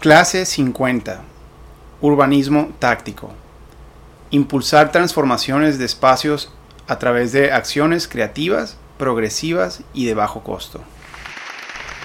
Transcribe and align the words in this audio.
Clase 0.00 0.46
50. 0.46 1.22
Urbanismo 2.02 2.68
táctico. 2.78 3.32
Impulsar 4.30 4.92
transformaciones 4.92 5.76
de 5.80 5.86
espacios 5.86 6.52
a 6.86 7.00
través 7.00 7.32
de 7.32 7.50
acciones 7.50 8.06
creativas, 8.06 8.76
progresivas 8.96 9.82
y 9.92 10.06
de 10.06 10.14
bajo 10.14 10.44
costo. 10.44 10.80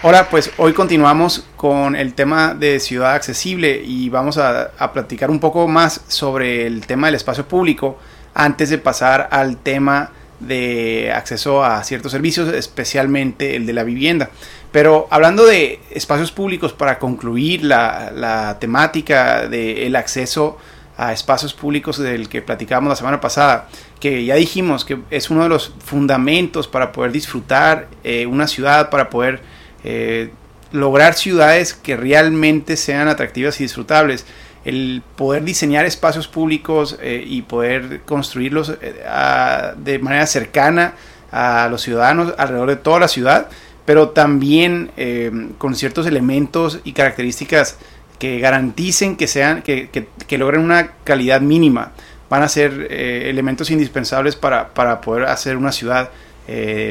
Hola, 0.02 0.28
pues 0.32 0.50
hoy 0.58 0.74
continuamos 0.74 1.46
con 1.56 1.96
el 1.96 2.16
tema 2.16 2.56
de 2.56 2.80
ciudad 2.80 3.14
accesible 3.14 3.84
y 3.86 4.10
vamos 4.10 4.40
a, 4.40 4.72
a, 4.80 4.92
platicar 4.92 5.30
un 5.30 5.40
poco 5.40 5.68
más 5.68 6.02
sobre 6.08 6.66
el 6.66 6.88
tema 6.88 7.06
del 7.06 7.16
espacio 7.16 7.48
público 7.48 8.00
antes 8.34 8.72
de 8.72 8.80
pasar 8.80 9.30
al 9.30 9.58
tema 9.58 10.10
de 10.40 11.14
acceso 11.16 11.64
a 11.64 11.84
ciertos 11.84 12.12
servicios, 12.12 12.52
especialmente 12.54 13.56
el 13.56 13.68
de 13.68 13.74
la 13.74 13.84
vivienda. 13.84 14.32
Pero 14.74 15.08
hablando 15.12 15.46
de 15.46 15.80
espacios 15.92 16.32
públicos, 16.32 16.74
para 16.74 16.98
concluir 16.98 17.64
la, 17.64 18.58
temática 18.60 19.48
del 19.48 19.96
acceso 19.96 20.58
a 20.98 21.14
espacios 21.14 21.54
públicos 21.54 22.00
del 22.00 22.28
que 22.28 22.42
platicábamos 22.42 22.90
la 22.90 22.96
semana 22.96 23.22
pasada, 23.22 23.68
que 24.00 24.26
ya 24.26 24.34
dijimos 24.34 24.84
que 24.84 24.98
es 25.12 25.30
uno 25.30 25.44
de 25.44 25.50
los 25.50 25.74
fundamentos 25.78 26.68
para 26.68 26.92
poder 26.92 27.12
disfrutar 27.12 27.88
eh, 28.04 28.26
una 28.26 28.48
ciudad, 28.48 28.90
para 28.90 29.12
poder 29.12 29.42
eh, 29.84 30.32
lograr 30.72 31.14
ciudades 31.14 31.76
que 31.76 31.96
realmente 31.96 32.76
sean 32.76 33.08
atractivas 33.08 33.60
y 33.60 33.66
disfrutables. 33.66 34.26
El 34.66 35.04
poder 35.16 35.44
diseñar 35.44 35.86
espacios 35.86 36.28
públicos 36.28 36.98
eh, 37.00 37.24
y 37.24 37.44
poder 37.44 38.02
construirlos 38.06 38.74
de 38.80 40.00
manera 40.00 40.26
cercana 40.26 40.96
a 41.32 41.68
los 41.70 41.84
ciudadanos 41.84 42.34
alrededor 42.40 42.70
de 42.70 42.76
toda 42.78 43.00
la 43.02 43.08
ciudad, 43.08 43.50
pero 43.86 44.10
también 44.10 44.92
eh, 44.98 45.32
con 45.58 45.76
ciertos 45.76 46.08
elementos 46.08 46.80
y 46.84 46.94
características 46.94 47.78
que 48.20 48.40
garanticen 48.40 49.18
que 49.18 49.28
sean, 49.28 49.62
que, 49.62 49.90
que, 49.90 50.38
logren 50.38 50.62
una 50.62 50.92
calidad 51.04 51.42
mínima. 51.42 51.92
Van 52.30 52.42
a 52.42 52.48
ser 52.48 52.88
elementos 52.90 53.70
indispensables 53.70 54.36
para, 54.36 54.74
para, 54.74 55.02
poder 55.02 55.26
hacer 55.26 55.58
una 55.58 55.72
ciudad 55.74 56.10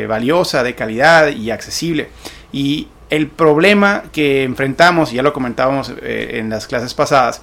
valiosa, 0.07 0.63
de 0.63 0.75
calidad 0.75 1.29
y 1.29 1.51
accesible. 1.51 2.11
Y 2.53 2.89
el 3.09 3.29
problema 3.29 4.03
que 4.13 4.43
enfrentamos, 4.43 5.11
ya 5.11 5.23
lo 5.23 5.33
comentábamos 5.33 5.93
en 6.03 6.51
las 6.51 6.67
clases 6.67 6.93
pasadas, 6.93 7.41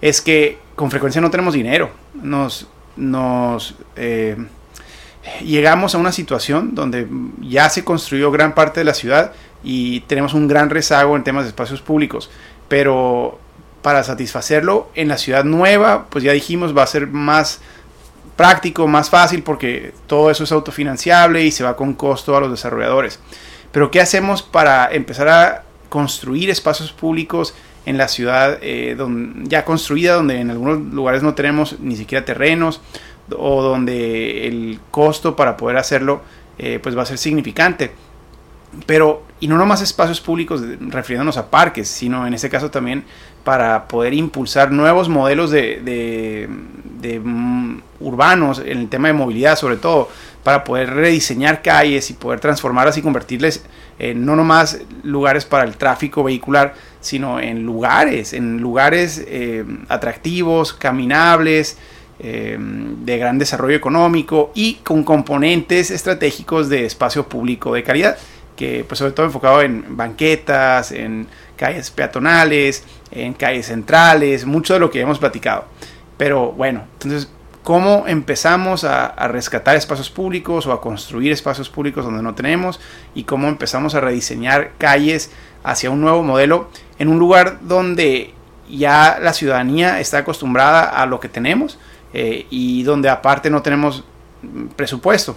es 0.00 0.20
que 0.20 0.58
con 0.74 0.90
frecuencia 0.90 1.20
no 1.20 1.30
tenemos 1.30 1.54
dinero. 1.54 1.90
Nos, 2.14 2.68
nos 2.96 3.74
eh, 3.96 4.36
llegamos 5.44 5.94
a 5.94 5.98
una 5.98 6.12
situación 6.12 6.74
donde 6.74 7.06
ya 7.40 7.68
se 7.70 7.84
construyó 7.84 8.30
gran 8.30 8.54
parte 8.54 8.80
de 8.80 8.84
la 8.84 8.94
ciudad 8.94 9.32
y 9.62 10.00
tenemos 10.00 10.34
un 10.34 10.46
gran 10.48 10.70
rezago 10.70 11.16
en 11.16 11.24
temas 11.24 11.44
de 11.44 11.48
espacios 11.48 11.80
públicos. 11.80 12.30
Pero 12.68 13.38
para 13.82 14.02
satisfacerlo 14.02 14.88
en 14.94 15.08
la 15.08 15.18
ciudad 15.18 15.44
nueva, 15.44 16.06
pues 16.10 16.24
ya 16.24 16.32
dijimos, 16.32 16.76
va 16.76 16.82
a 16.82 16.86
ser 16.86 17.06
más 17.06 17.60
práctico, 18.36 18.86
más 18.88 19.10
fácil 19.10 19.42
porque 19.42 19.92
todo 20.06 20.30
eso 20.30 20.44
es 20.44 20.52
autofinanciable 20.52 21.44
y 21.44 21.50
se 21.50 21.64
va 21.64 21.76
con 21.76 21.94
costo 21.94 22.36
a 22.36 22.40
los 22.40 22.50
desarrolladores. 22.50 23.20
Pero 23.72 23.90
¿qué 23.90 24.00
hacemos 24.00 24.42
para 24.42 24.92
empezar 24.92 25.28
a 25.28 25.64
construir 25.88 26.50
espacios 26.50 26.92
públicos 26.92 27.54
en 27.86 27.98
la 27.98 28.08
ciudad 28.08 28.58
eh, 28.62 28.96
ya 29.44 29.64
construida, 29.64 30.14
donde 30.14 30.40
en 30.40 30.50
algunos 30.50 30.78
lugares 30.92 31.22
no 31.22 31.34
tenemos 31.34 31.78
ni 31.80 31.96
siquiera 31.96 32.24
terrenos 32.24 32.80
o 33.36 33.62
donde 33.62 34.46
el 34.46 34.80
costo 34.90 35.36
para 35.36 35.56
poder 35.56 35.76
hacerlo 35.76 36.22
eh, 36.58 36.78
pues 36.82 36.96
va 36.96 37.02
a 37.02 37.06
ser 37.06 37.18
significante. 37.18 37.92
Pero, 38.86 39.22
y 39.40 39.48
no 39.48 39.56
nomás 39.56 39.82
espacios 39.82 40.20
públicos 40.20 40.60
refiriéndonos 40.80 41.36
a 41.36 41.50
parques, 41.50 41.88
sino 41.88 42.26
en 42.26 42.34
este 42.34 42.50
caso 42.50 42.70
también 42.70 43.04
para 43.44 43.86
poder 43.88 44.14
impulsar 44.14 44.72
nuevos 44.72 45.08
modelos 45.08 45.50
de, 45.50 46.48
de, 47.00 47.20
mm, 47.20 47.82
urbanos 48.00 48.58
en 48.58 48.78
el 48.78 48.88
tema 48.88 49.08
de 49.08 49.14
movilidad 49.14 49.56
sobre 49.56 49.76
todo, 49.76 50.08
para 50.42 50.64
poder 50.64 50.90
rediseñar 50.90 51.62
calles 51.62 52.10
y 52.10 52.14
poder 52.14 52.40
transformarlas 52.40 52.96
y 52.98 53.02
convertirles 53.02 53.64
en 53.98 54.24
no 54.26 54.34
nomás 54.34 54.80
lugares 55.02 55.44
para 55.44 55.64
el 55.64 55.76
tráfico 55.76 56.24
vehicular, 56.24 56.74
sino 57.00 57.38
en 57.38 57.64
lugares, 57.64 58.32
en 58.32 58.58
lugares 58.58 59.22
eh, 59.26 59.64
atractivos, 59.88 60.72
caminables, 60.72 61.78
eh, 62.20 62.56
de 62.58 63.18
gran 63.18 63.38
desarrollo 63.38 63.74
económico 63.74 64.52
y 64.54 64.74
con 64.76 65.02
componentes 65.02 65.90
estratégicos 65.90 66.68
de 66.68 66.86
espacio 66.86 67.28
público 67.28 67.74
de 67.74 67.82
calidad, 67.82 68.16
que 68.56 68.84
pues 68.86 68.98
sobre 68.98 69.12
todo 69.12 69.26
enfocado 69.26 69.62
en 69.62 69.96
banquetas, 69.96 70.92
en 70.92 71.26
calles 71.56 71.90
peatonales, 71.90 72.84
en 73.10 73.34
calles 73.34 73.66
centrales, 73.66 74.46
mucho 74.46 74.74
de 74.74 74.80
lo 74.80 74.90
que 74.90 75.00
hemos 75.00 75.18
platicado. 75.18 75.64
Pero 76.16 76.52
bueno, 76.52 76.84
entonces, 76.92 77.28
¿cómo 77.64 78.04
empezamos 78.06 78.84
a, 78.84 79.06
a, 79.06 79.26
rescatar 79.26 79.74
espacios 79.74 80.08
públicos 80.08 80.68
o 80.68 80.72
a 80.72 80.80
construir 80.80 81.32
espacios 81.32 81.68
públicos 81.68 82.04
donde 82.04 82.22
no 82.22 82.36
tenemos? 82.36 82.78
¿Y 83.16 83.24
cómo 83.24 83.48
empezamos 83.48 83.96
a 83.96 84.00
rediseñar 84.00 84.70
calles 84.78 85.32
hacia 85.64 85.90
un 85.90 86.00
nuevo 86.00 86.22
modelo 86.22 86.68
en 87.00 87.08
un 87.08 87.18
lugar 87.18 87.58
donde 87.62 88.34
ya 88.70 89.18
la 89.20 89.32
ciudadanía 89.32 90.00
está 90.00 90.18
acostumbrada 90.18 90.84
a 90.84 91.06
lo 91.06 91.18
que 91.18 91.28
tenemos 91.28 91.78
eh, 92.14 92.46
y 92.48 92.82
donde 92.84 93.10
aparte 93.10 93.50
no 93.50 93.60
tenemos 93.60 94.04
presupuesto. 94.76 95.36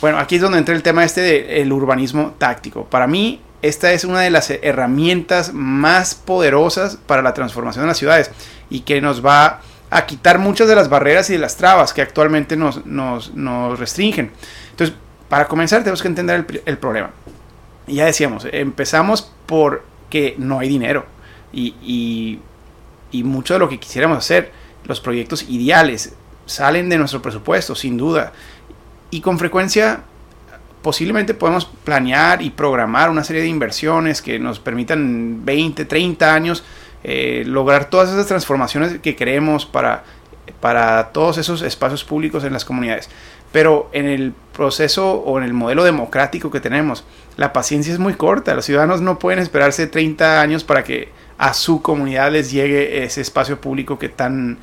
Bueno, 0.00 0.18
aquí 0.18 0.36
es 0.36 0.42
donde 0.42 0.58
entra 0.58 0.74
el 0.74 0.82
tema 0.82 1.04
este 1.04 1.22
del 1.22 1.72
urbanismo 1.72 2.34
táctico. 2.36 2.84
Para 2.84 3.06
mí, 3.06 3.40
esta 3.62 3.92
es 3.92 4.04
una 4.04 4.20
de 4.20 4.30
las 4.30 4.50
herramientas 4.50 5.54
más 5.54 6.14
poderosas 6.14 6.98
para 7.06 7.22
la 7.22 7.32
transformación 7.32 7.84
de 7.84 7.88
las 7.88 7.96
ciudades 7.96 8.30
y 8.68 8.80
que 8.80 9.00
nos 9.00 9.24
va 9.24 9.60
a 9.88 10.04
quitar 10.04 10.38
muchas 10.38 10.68
de 10.68 10.74
las 10.74 10.88
barreras 10.88 11.30
y 11.30 11.34
de 11.34 11.38
las 11.38 11.56
trabas 11.56 11.94
que 11.94 12.02
actualmente 12.02 12.56
nos, 12.56 12.84
nos, 12.84 13.34
nos 13.34 13.78
restringen. 13.78 14.32
Entonces, 14.70 14.94
para 15.28 15.48
comenzar 15.48 15.80
tenemos 15.80 16.02
que 16.02 16.08
entender 16.08 16.44
el, 16.46 16.62
el 16.66 16.78
problema. 16.78 17.10
Y 17.86 17.94
ya 17.96 18.04
decíamos, 18.04 18.46
empezamos 18.50 19.32
porque 19.46 20.34
no 20.38 20.58
hay 20.58 20.68
dinero. 20.68 21.06
Y, 21.52 22.40
y, 23.12 23.22
mucho 23.22 23.54
de 23.54 23.60
lo 23.60 23.68
que 23.70 23.80
quisiéramos 23.80 24.18
hacer, 24.18 24.52
los 24.86 25.00
proyectos 25.00 25.44
ideales, 25.48 26.14
salen 26.46 26.88
de 26.88 26.98
nuestro 26.98 27.20
presupuesto, 27.22 27.74
sin 27.74 27.96
duda. 27.96 28.32
Y 29.10 29.20
con 29.20 29.38
frecuencia 29.38 30.04
posiblemente 30.82 31.34
podemos 31.34 31.64
planear 31.64 32.42
y 32.42 32.50
programar 32.50 33.10
una 33.10 33.24
serie 33.24 33.42
de 33.42 33.48
inversiones 33.48 34.22
que 34.22 34.38
nos 34.38 34.60
permitan 34.60 35.44
20, 35.44 35.84
30 35.84 36.32
años 36.32 36.64
eh, 37.02 37.44
lograr 37.46 37.90
todas 37.90 38.10
esas 38.10 38.26
transformaciones 38.26 38.98
que 39.00 39.16
queremos 39.16 39.66
para, 39.66 40.04
para 40.60 41.12
todos 41.12 41.38
esos 41.38 41.62
espacios 41.62 42.04
públicos 42.04 42.44
en 42.44 42.52
las 42.52 42.64
comunidades. 42.64 43.08
Pero 43.52 43.88
en 43.92 44.06
el 44.06 44.32
proceso 44.52 45.12
o 45.12 45.38
en 45.38 45.44
el 45.44 45.52
modelo 45.52 45.84
democrático 45.84 46.50
que 46.50 46.60
tenemos, 46.60 47.04
la 47.36 47.52
paciencia 47.52 47.92
es 47.92 47.98
muy 47.98 48.14
corta. 48.14 48.54
Los 48.54 48.64
ciudadanos 48.64 49.00
no 49.00 49.18
pueden 49.18 49.38
esperarse 49.38 49.86
30 49.86 50.40
años 50.40 50.64
para 50.64 50.84
que 50.84 51.08
a 51.38 51.54
su 51.54 51.82
comunidad 51.82 52.32
les 52.32 52.50
llegue 52.50 53.04
ese 53.04 53.20
espacio 53.20 53.60
público 53.60 53.98
que 53.98 54.08
tan 54.08 54.58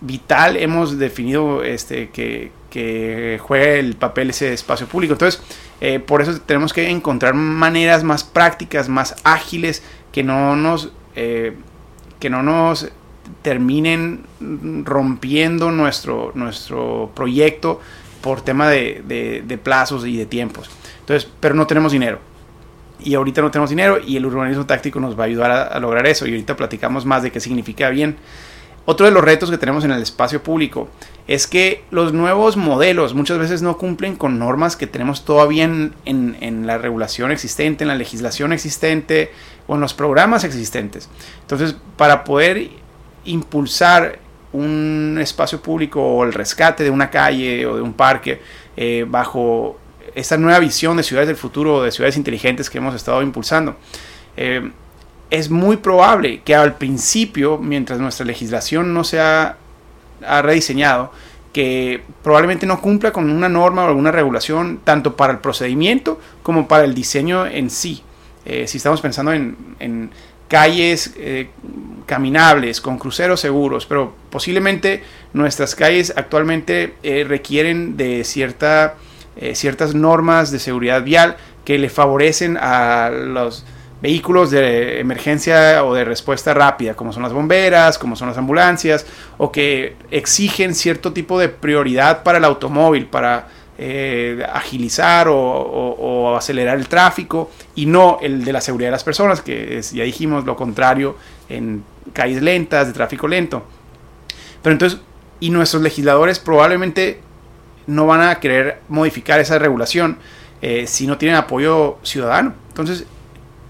vital 0.00 0.56
hemos 0.56 0.98
definido 0.98 1.64
este, 1.64 2.10
que, 2.10 2.52
que 2.70 3.38
juegue 3.40 3.78
el 3.78 3.94
papel 3.96 4.30
ese 4.30 4.52
espacio 4.52 4.86
público. 4.86 5.14
Entonces, 5.14 5.42
eh, 5.80 6.00
por 6.00 6.22
eso 6.22 6.40
tenemos 6.40 6.72
que 6.72 6.90
encontrar 6.90 7.34
maneras 7.34 8.04
más 8.04 8.24
prácticas, 8.24 8.88
más 8.88 9.16
ágiles, 9.24 9.82
que 10.12 10.22
no 10.22 10.56
nos, 10.56 10.92
eh, 11.16 11.54
que 12.20 12.30
no 12.30 12.42
nos 12.42 12.90
terminen 13.42 14.24
rompiendo 14.84 15.70
nuestro, 15.70 16.32
nuestro 16.34 17.10
proyecto 17.14 17.80
por 18.20 18.40
tema 18.40 18.68
de, 18.68 19.60
plazos 19.62 20.06
y 20.06 20.16
de 20.16 20.26
tiempos. 20.26 20.70
Entonces, 21.00 21.30
pero 21.40 21.54
no 21.54 21.66
tenemos 21.66 21.92
dinero. 21.92 22.18
Y 23.00 23.14
ahorita 23.14 23.42
no 23.42 23.50
tenemos 23.50 23.70
dinero 23.70 23.98
y 24.04 24.16
el 24.16 24.24
urbanismo 24.24 24.66
táctico 24.66 25.00
nos 25.00 25.18
va 25.18 25.24
a 25.24 25.26
ayudar 25.26 25.50
a, 25.50 25.78
lograr 25.80 26.06
eso. 26.06 26.26
Y 26.26 26.30
ahorita 26.30 26.56
platicamos 26.56 27.04
más 27.04 27.22
de 27.22 27.30
qué 27.30 27.40
significa 27.40 27.90
bien. 27.90 28.16
Otro 28.86 29.06
de 29.06 29.12
los 29.12 29.24
retos 29.24 29.50
que 29.50 29.58
tenemos 29.58 29.84
en 29.84 29.90
el 29.92 30.02
espacio 30.02 30.42
público 30.42 30.88
es 31.26 31.46
que 31.46 31.84
los 31.90 32.12
nuevos 32.12 32.56
modelos 32.56 33.14
muchas 33.14 33.38
veces 33.38 33.62
no 33.62 33.78
cumplen 33.78 34.14
con 34.14 34.38
normas 34.38 34.76
que 34.76 34.86
tenemos 34.86 35.24
todavía 35.24 35.64
en, 35.64 35.94
en, 36.04 36.66
la 36.66 36.76
regulación 36.76 37.30
existente, 37.30 37.84
en 37.84 37.88
la 37.88 37.94
legislación 37.94 38.52
existente 38.52 39.32
o 39.66 39.74
en 39.76 39.80
los 39.80 39.94
programas 39.94 40.44
existentes. 40.44 41.08
Entonces, 41.40 41.76
para 41.96 42.24
poder 42.24 42.68
impulsar 43.24 44.18
un 44.52 45.18
espacio 45.20 45.60
público 45.60 46.00
o 46.00 46.24
el 46.24 46.32
rescate 46.32 46.84
de 46.84 46.90
una 46.90 47.10
calle 47.10 47.66
o 47.66 47.76
de 47.76 47.82
un 47.82 47.94
parque 47.94 48.40
eh, 48.76 49.04
bajo 49.08 49.78
esta 50.14 50.36
nueva 50.36 50.58
visión 50.58 50.96
de 50.96 51.02
ciudades 51.02 51.28
del 51.28 51.36
futuro, 51.36 51.82
de 51.82 51.92
ciudades 51.92 52.16
inteligentes 52.16 52.70
que 52.70 52.78
hemos 52.78 52.94
estado 52.94 53.22
impulsando. 53.22 53.76
Eh, 54.36 54.70
es 55.30 55.50
muy 55.50 55.76
probable 55.78 56.42
que 56.44 56.54
al 56.54 56.76
principio, 56.76 57.58
mientras 57.58 57.98
nuestra 57.98 58.24
legislación 58.26 58.94
no 58.94 59.04
se 59.04 59.20
ha, 59.20 59.56
rediseñado, 60.42 61.12
que 61.52 62.02
probablemente 62.22 62.66
no 62.66 62.80
cumpla 62.80 63.12
con 63.12 63.28
una 63.28 63.48
norma 63.48 63.84
o 63.84 63.88
alguna 63.88 64.10
regulación, 64.10 64.80
tanto 64.82 65.16
para 65.16 65.32
el 65.32 65.38
procedimiento 65.40 66.18
como 66.42 66.66
para 66.66 66.84
el 66.84 66.94
diseño 66.94 67.46
en 67.46 67.68
sí. 67.68 68.02
Eh, 68.46 68.66
si 68.66 68.78
estamos 68.78 69.00
pensando 69.00 69.32
en, 69.32 70.10
calles 70.48 71.14
caminables, 72.06 72.80
con 72.80 72.98
cruceros 72.98 73.40
seguros, 73.40 73.86
pero 73.86 74.14
posiblemente 74.30 75.02
nuestras 75.32 75.74
calles 75.74 76.12
actualmente 76.16 76.94
eh, 77.02 77.24
requieren 77.26 77.96
de 77.96 78.24
cierta, 78.24 78.94
eh, 79.36 79.54
ciertas 79.54 79.94
normas 79.94 80.50
de 80.50 80.58
seguridad 80.58 81.02
vial 81.02 81.36
que 81.64 81.78
le 81.78 81.88
favorecen 81.88 82.56
a 82.60 83.10
los 83.10 83.64
vehículos 84.00 84.50
de 84.50 85.00
emergencia 85.00 85.82
o 85.82 85.94
de 85.94 86.04
respuesta 86.04 86.52
rápida, 86.52 86.94
como 86.94 87.12
son 87.12 87.22
las 87.22 87.32
bomberas, 87.32 87.98
como 87.98 88.16
son 88.16 88.28
las 88.28 88.36
ambulancias, 88.36 89.06
o 89.38 89.50
que 89.50 89.96
exigen 90.10 90.74
cierto 90.74 91.12
tipo 91.12 91.38
de 91.38 91.48
prioridad 91.48 92.22
para 92.22 92.36
el 92.36 92.44
automóvil, 92.44 93.06
para 93.06 93.48
eh, 93.78 94.46
agilizar 94.52 95.26
o, 95.28 96.36
acelerar 96.36 96.78
el 96.78 96.86
tráfico 96.86 97.50
y 97.74 97.86
no 97.86 98.18
el 98.20 98.44
de 98.44 98.52
la 98.52 98.60
seguridad 98.60 98.88
de 98.88 98.92
las 98.92 99.04
personas, 99.04 99.40
que 99.40 99.80
ya 99.80 100.04
dijimos 100.04 100.44
lo 100.44 100.54
contrario 100.54 101.16
en 101.48 101.82
calles 102.12 102.42
lentas, 102.42 102.88
de 102.88 102.92
tráfico 102.92 103.26
lento. 103.26 103.64
Pero 104.62 104.74
entonces, 104.74 105.00
y 105.40 105.50
nuestros 105.50 105.82
legisladores 105.82 106.38
probablemente 106.38 107.20
no 107.86 108.06
van 108.06 108.22
a 108.22 108.40
querer 108.40 108.80
modificar 108.88 109.40
esa 109.40 109.58
regulación 109.58 110.18
eh, 110.62 110.86
si 110.86 111.06
no 111.06 111.18
tienen 111.18 111.36
apoyo 111.36 111.98
ciudadano. 112.02 112.54
Entonces, 112.68 113.04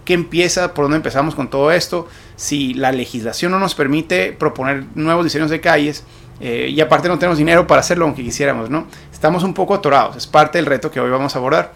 ¿qué 0.05 0.15
empieza? 0.15 0.75
¿Por 0.75 0.85
dónde 0.85 0.99
empezamos 0.99 1.35
con 1.35 1.49
todo 1.49 1.73
esto? 1.73 2.09
Si 2.37 2.75
la 2.75 2.93
legislación 2.93 3.53
no 3.53 3.59
nos 3.59 3.75
permite 3.75 4.33
proponer 4.33 4.85
nuevos 4.95 5.25
diseños 5.25 5.51
de 5.51 5.61
calles, 5.61 6.05
eh, 6.41 6.69
y 6.71 6.81
aparte 6.81 7.09
no 7.09 7.19
tenemos 7.19 7.39
dinero 7.39 7.67
para 7.67 7.81
hacerlo 7.81 8.05
aunque 8.05 8.23
quisiéramos, 8.23 8.69
¿no? 8.69 8.87
Estamos 9.13 9.45
un 9.45 9.55
poco 9.55 9.75
atorados, 9.75 10.17
es 10.17 10.27
parte 10.27 10.59
del 10.59 10.67
reto 10.67 10.91
que 10.91 11.01
hoy 11.01 11.11
vamos 11.11 11.35
a 11.35 11.39
abordar. 11.39 11.73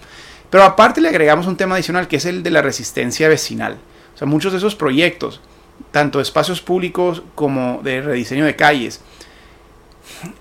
Pero 0.50 0.64
aparte 0.64 1.00
le 1.00 1.08
agregamos 1.08 1.46
un 1.46 1.56
tema 1.56 1.74
adicional 1.74 2.08
que 2.08 2.16
es 2.16 2.24
el 2.24 2.42
de 2.42 2.50
la 2.50 2.62
resistencia 2.62 3.28
vecinal. 3.28 3.78
O 4.14 4.18
sea, 4.18 4.26
muchos 4.26 4.52
de 4.52 4.58
esos 4.58 4.74
proyectos, 4.74 5.40
tanto 5.90 6.18
de 6.18 6.22
espacios 6.22 6.60
públicos 6.60 7.22
como 7.34 7.80
de 7.82 8.00
rediseño 8.00 8.44
de 8.44 8.56
calles, 8.56 9.00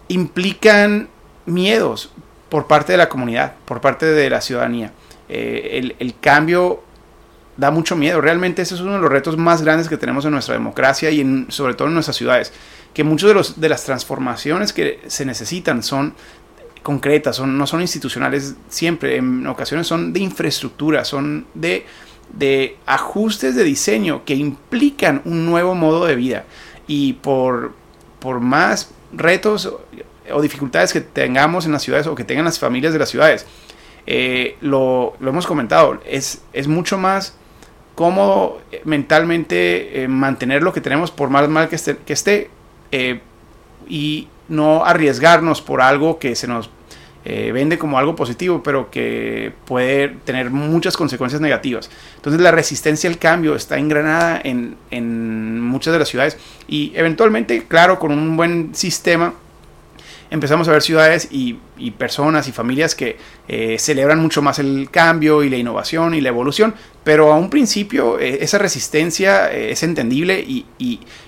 implican 0.08 1.10
miedos 1.48 2.12
por 2.50 2.68
parte 2.68 2.94
de 2.94 2.98
la 2.98 3.10
comunidad, 3.10 3.56
por 3.66 3.82
parte 3.82 4.06
de 4.06 4.30
la 4.30 4.42
ciudadanía. 4.42 4.92
Eh, 5.30 5.94
el, 6.00 6.16
cambio 6.20 6.84
da 7.58 7.72
mucho 7.72 7.96
miedo. 7.96 8.22
Realmente 8.22 8.62
ese 8.62 8.76
es 8.76 8.82
uno 8.82 8.94
de 8.94 9.00
los 9.00 9.12
retos 9.12 9.38
más 9.38 9.62
grandes 9.62 9.90
que 9.90 9.98
tenemos 9.98 10.24
en 10.26 10.32
nuestra 10.32 10.54
democracia 10.54 11.10
y 11.10 11.22
en, 11.22 11.48
sobre 11.50 11.74
todo 11.74 11.88
en 11.88 11.96
nuestras 11.96 12.16
ciudades 12.16 12.54
que 12.94 13.04
muchas 13.04 13.30
de, 13.30 13.34
los, 13.34 13.60
de 13.60 13.70
las 13.70 13.84
transformaciones 13.84 14.74
que 14.74 15.02
se 15.08 15.26
necesitan 15.26 15.84
son 15.84 16.14
concretas, 16.82 17.36
son, 17.36 17.58
no 17.58 17.68
son 17.68 17.82
institucionales 17.82 18.56
siempre, 18.70 19.18
en 19.18 19.46
ocasiones 19.46 19.88
son 19.88 20.14
de 20.14 20.22
infraestructura, 20.22 21.04
son 21.04 21.46
de, 21.54 21.86
de 22.34 22.78
ajustes 22.86 23.56
de 23.56 23.64
diseño 23.64 24.24
que 24.26 24.36
implican 24.36 25.22
un 25.26 25.46
nuevo 25.46 25.76
modo 25.76 26.06
de 26.06 26.16
vida. 26.16 26.46
Y 26.88 27.14
por, 27.14 27.74
por 28.20 28.40
más 28.40 28.92
retos 29.12 29.74
o 30.32 30.42
dificultades 30.42 30.94
que 30.94 31.02
tengamos 31.02 31.66
en 31.66 31.72
las 31.72 31.84
ciudades 31.84 32.08
o 32.08 32.16
que 32.16 32.24
tengan 32.24 32.46
las 32.46 32.60
familias 32.60 32.94
de 32.94 33.00
las 33.00 33.10
ciudades, 33.10 33.46
eh, 34.06 34.58
lo, 34.62 35.16
hemos 35.22 35.46
comentado, 35.46 36.00
es, 36.06 36.42
es 36.54 36.68
mucho 36.68 36.98
más 36.98 37.36
cómodo 37.98 38.62
mentalmente 38.86 40.04
eh, 40.04 40.08
mantener 40.08 40.62
lo 40.62 40.72
que 40.72 40.82
tenemos 40.82 41.10
por 41.10 41.32
más 41.32 41.50
mal 41.50 41.68
que 41.68 41.76
esté, 41.76 42.50
eh, 42.92 43.22
y 43.90 44.28
no 44.50 44.86
arriesgarnos 44.86 45.62
por 45.62 45.82
algo 45.82 46.20
que 46.20 46.36
se 46.36 46.48
nos 46.48 46.70
eh, 47.26 47.52
vende 47.52 47.78
como 47.78 47.98
algo 47.98 48.16
positivo, 48.16 48.62
pero 48.64 48.92
que 48.92 49.52
puede 49.66 50.10
tener 50.24 50.52
muchas 50.52 50.96
consecuencias 50.96 51.42
negativas. 51.42 51.90
Entonces 52.16 52.40
la 52.40 52.52
resistencia 52.52 53.10
al 53.10 53.18
cambio 53.18 53.56
está 53.56 53.78
engranada 53.78 54.40
en, 54.44 54.78
en 54.92 55.60
muchas 55.60 55.92
de 55.92 56.00
las 56.00 56.08
ciudades 56.08 56.38
y 56.68 56.94
eventualmente, 56.96 57.66
claro, 57.68 57.98
con 57.98 58.12
un 58.12 58.38
buen 58.38 58.76
sistema 58.76 59.34
empezamos 60.30 60.68
a 60.68 60.72
ver 60.72 60.82
ciudades 60.82 61.28
y, 61.32 61.60
personas 61.98 62.48
y 62.48 62.52
familias 62.52 62.96
que 62.96 63.18
eh, 63.48 63.78
celebran 63.80 64.20
mucho 64.20 64.42
más 64.42 64.60
el 64.60 64.90
cambio 64.92 65.44
y 65.44 65.50
la 65.50 65.58
innovación 65.58 66.16
y 66.16 66.22
la 66.22 66.30
evolución, 66.30 66.74
pero 67.04 67.32
a 67.32 67.38
un 67.38 67.50
principio 67.50 68.20
eh, 68.20 68.40
esa 68.42 68.58
resistencia 68.58 69.52
eh, 69.52 69.72
es 69.72 69.84
entendible 69.84 70.40
y, 70.40 70.66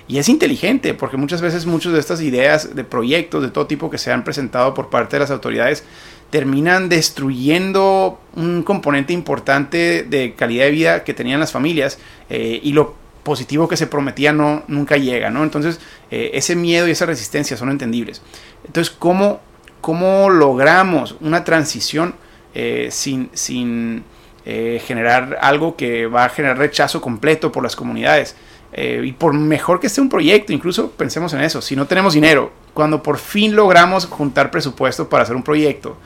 es 0.09 0.27
inteligente, 0.27 0.93
porque 0.93 1.17
muchas 1.17 1.41
veces 1.41 1.65
muchas 1.65 1.93
de 1.93 1.99
estas 1.99 2.21
ideas 2.21 2.75
de 2.75 2.83
proyectos 2.83 3.43
de 3.43 3.51
todo 3.51 3.67
tipo 3.67 3.89
que 3.89 3.97
se 3.97 4.11
han 4.11 4.23
presentado 4.23 4.73
por 4.73 4.89
parte 4.89 5.15
de 5.15 5.21
las 5.21 5.31
autoridades 5.31 5.83
terminan 6.29 6.89
destruyendo 6.89 8.19
un 8.35 8.63
componente 8.63 9.13
importante 9.13 10.03
de 10.03 10.33
calidad 10.33 10.65
de 10.65 10.71
vida 10.71 11.03
que 11.03 11.13
tenían 11.13 11.39
las 11.39 11.51
familias 11.51 11.99
y 12.29 12.71
lo 12.73 12.98
positivo 13.23 13.67
que 13.67 13.77
se 13.77 13.87
prometía 13.87 14.33
no, 14.33 14.63
nunca 14.67 14.97
llega, 14.97 15.29
¿no? 15.29 15.43
Entonces, 15.43 15.79
ese 16.09 16.55
miedo 16.55 16.87
y 16.87 16.91
esa 16.91 17.05
resistencia 17.05 17.57
son 17.57 17.69
entendibles. 17.69 18.21
Entonces, 18.65 18.93
¿cómo, 18.97 19.39
cómo 19.81 20.29
logramos 20.29 21.15
una 21.21 21.43
transición 21.43 22.15
eh, 22.53 22.89
sin, 22.91 23.29
sin 23.33 24.03
eh, 24.45 24.81
generar 24.85 25.37
algo 25.41 25.75
que 25.75 26.07
va 26.07 26.25
a 26.25 26.29
generar 26.29 26.57
rechazo 26.57 27.01
completo 27.01 27.51
por 27.51 27.63
las 27.63 27.75
comunidades? 27.75 28.35
Eh, 28.71 29.01
y 29.03 29.11
por 29.13 29.33
mejor 29.33 29.79
que 29.79 29.87
esté 29.87 30.01
un 30.01 30.09
proyecto, 30.09 30.53
incluso 30.53 30.91
pensemos 30.91 31.33
en 31.33 31.41
eso, 31.41 31.61
si 31.61 31.75
no 31.75 31.87
tenemos 31.87 32.13
dinero, 32.13 32.51
cuando 32.73 33.01
por 33.01 33.17
fin 33.17 33.55
logramos 33.55 34.05
juntar 34.05 34.51
presupuesto 34.51 35.09
para 35.09 35.23
hacer 35.23 35.35
un 35.35 35.43
proyecto, 35.43 35.97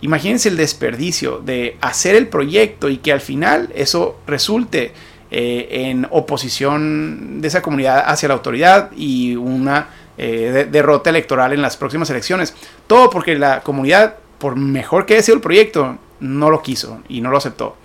imagínense 0.00 0.48
el 0.48 0.56
desperdicio 0.56 1.38
de 1.38 1.76
hacer 1.80 2.14
el 2.14 2.28
proyecto 2.28 2.88
y 2.88 2.98
que 2.98 3.12
al 3.12 3.20
final 3.20 3.70
eso 3.74 4.20
resulte 4.26 4.92
en 5.34 6.06
oposición 6.10 7.40
de 7.40 7.48
esa 7.48 7.62
comunidad 7.62 8.04
hacia 8.06 8.28
la 8.28 8.34
autoridad 8.34 8.90
y 8.94 9.34
una 9.34 9.88
eh, 10.18 10.68
derrota 10.70 11.08
electoral 11.08 11.54
en 11.54 11.62
las 11.62 11.78
próximas 11.78 12.10
elecciones. 12.10 12.54
Todo 12.86 13.08
porque 13.08 13.34
la 13.38 13.60
comunidad, 13.60 14.16
por 14.38 14.56
mejor 14.56 15.06
que 15.06 15.14
haya 15.14 15.22
sido 15.22 15.36
el 15.36 15.40
proyecto, 15.40 15.96
no 16.20 16.50
lo 16.50 16.62
quiso 16.62 17.00
y 17.08 17.22
no 17.22 17.30
lo 17.30 17.38
aceptó. 17.38 17.76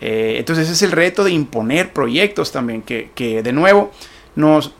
Eh, 0.00 0.36
entonces 0.38 0.66
ese 0.66 0.74
es 0.74 0.82
el 0.82 0.92
reto 0.92 1.24
de 1.24 1.32
imponer 1.32 1.92
proyectos 1.92 2.52
también, 2.52 2.82
que, 2.82 3.42
de 3.42 3.52
nuevo 3.52 3.90
nos 4.34 4.74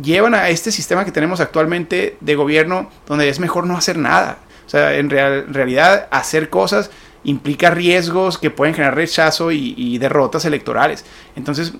llevan 0.00 0.34
a 0.34 0.50
este 0.50 0.70
sistema 0.72 1.04
que 1.04 1.10
tenemos 1.10 1.40
actualmente 1.40 2.16
de 2.20 2.34
gobierno 2.34 2.90
donde 3.06 3.28
es 3.28 3.40
mejor 3.40 3.66
no 3.66 3.76
hacer 3.76 3.96
nada. 3.96 4.38
O 4.66 4.70
sea, 4.70 4.94
en, 4.94 5.10
realidad 5.10 6.06
hacer 6.10 6.48
cosas 6.50 6.90
implica 7.24 7.70
riesgos 7.70 8.38
que 8.38 8.50
pueden 8.50 8.74
generar 8.74 8.96
rechazo 8.96 9.52
y, 9.52 9.74
y 9.76 9.98
derrotas 9.98 10.44
electorales. 10.44 11.04
Entonces, 11.36 11.74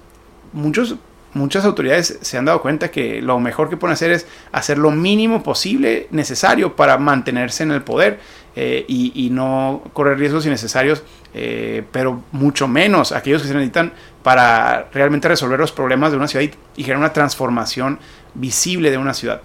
muchos 0.53 0.97
muchas 1.35 1.65
autoridades 1.65 2.19
se 2.21 2.39
han 2.39 2.45
dado 2.45 2.61
cuenta 2.61 2.91
que 2.91 3.23
lo 3.23 3.41
mejor 3.41 3.71
que 3.71 3.77
pueden 3.77 3.95
hacer 3.95 4.11
es 4.13 4.27
hacer 4.53 4.79
lo 4.79 4.91
mínimo 4.91 5.43
posible 5.43 6.07
necesario 6.11 6.77
para 6.77 6.99
mantenerse 6.99 7.63
en 7.63 7.71
el 7.71 7.83
poder 7.83 8.21
eh, 8.55 8.85
y, 8.87 9.31
no 9.31 9.83
correr 9.95 10.19
riesgos 10.19 10.45
innecesarios, 10.45 11.03
eh, 11.33 11.85
pero 11.91 12.23
mucho 12.33 12.69
menos 12.69 13.13
aquellos 13.13 13.41
que 13.41 13.49
se 13.49 13.55
necesitan 13.55 13.95
para 14.23 14.89
realmente 14.93 15.27
resolver 15.27 15.59
los 15.59 15.73
problemas 15.73 16.11
de 16.11 16.19
una 16.19 16.29
ciudad 16.29 16.45
y, 16.77 16.83
generar 16.83 16.99
una 16.99 17.13
transformación 17.15 17.99
visible 18.35 18.91
de 18.91 18.99
una 18.99 19.15
ciudad. 19.15 19.41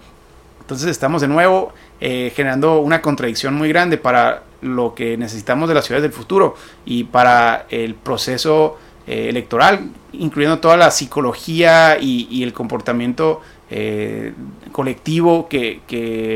Entonces 0.59 0.89
estamos 0.89 1.21
de 1.21 1.29
nuevo 1.29 1.73
eh, 1.99 2.31
generando 2.35 2.79
una 2.79 3.01
contradicción 3.01 3.55
muy 3.55 3.69
grande 3.69 3.97
para 3.97 4.43
lo 4.61 4.93
que 4.93 5.17
necesitamos 5.17 5.67
de 5.67 5.75
las 5.75 5.85
ciudades 5.85 6.03
del 6.03 6.11
futuro 6.11 6.55
y 6.85 7.05
para 7.05 7.65
el 7.69 7.95
proceso 7.95 8.77
eh, 9.07 9.29
electoral, 9.29 9.89
incluyendo 10.13 10.59
toda 10.59 10.77
la 10.77 10.91
psicología 10.91 11.97
y, 11.99 12.43
el 12.43 12.53
comportamiento 12.53 13.41
eh, 13.69 14.33
colectivo 14.71 15.47
que, 15.49 15.81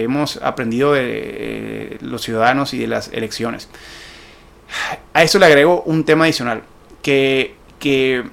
hemos 0.04 0.38
aprendido 0.38 0.94
de 0.94 1.98
los 2.02 2.24
ciudadanos 2.24 2.74
y 2.74 2.80
de 2.80 2.88
las 2.88 3.10
elecciones. 3.14 3.70
A 5.14 5.22
eso 5.22 5.38
le 5.38 5.46
agrego 5.46 5.84
un 5.86 6.06
tema 6.06 6.24
adicional, 6.24 6.64
que, 7.04 7.56
que 7.80 8.24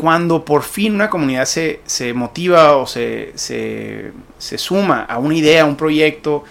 cuando 0.00 0.46
por 0.46 0.62
fin 0.62 0.94
una 0.94 1.10
comunidad 1.10 1.44
se, 1.44 2.14
motiva 2.14 2.76
o 2.76 2.86
se, 2.86 3.32
se, 3.34 4.12
suma 4.56 5.02
a 5.02 5.18
una 5.18 5.34
idea, 5.34 5.62
a 5.62 5.66
un 5.66 5.76
proyecto, 5.76 6.44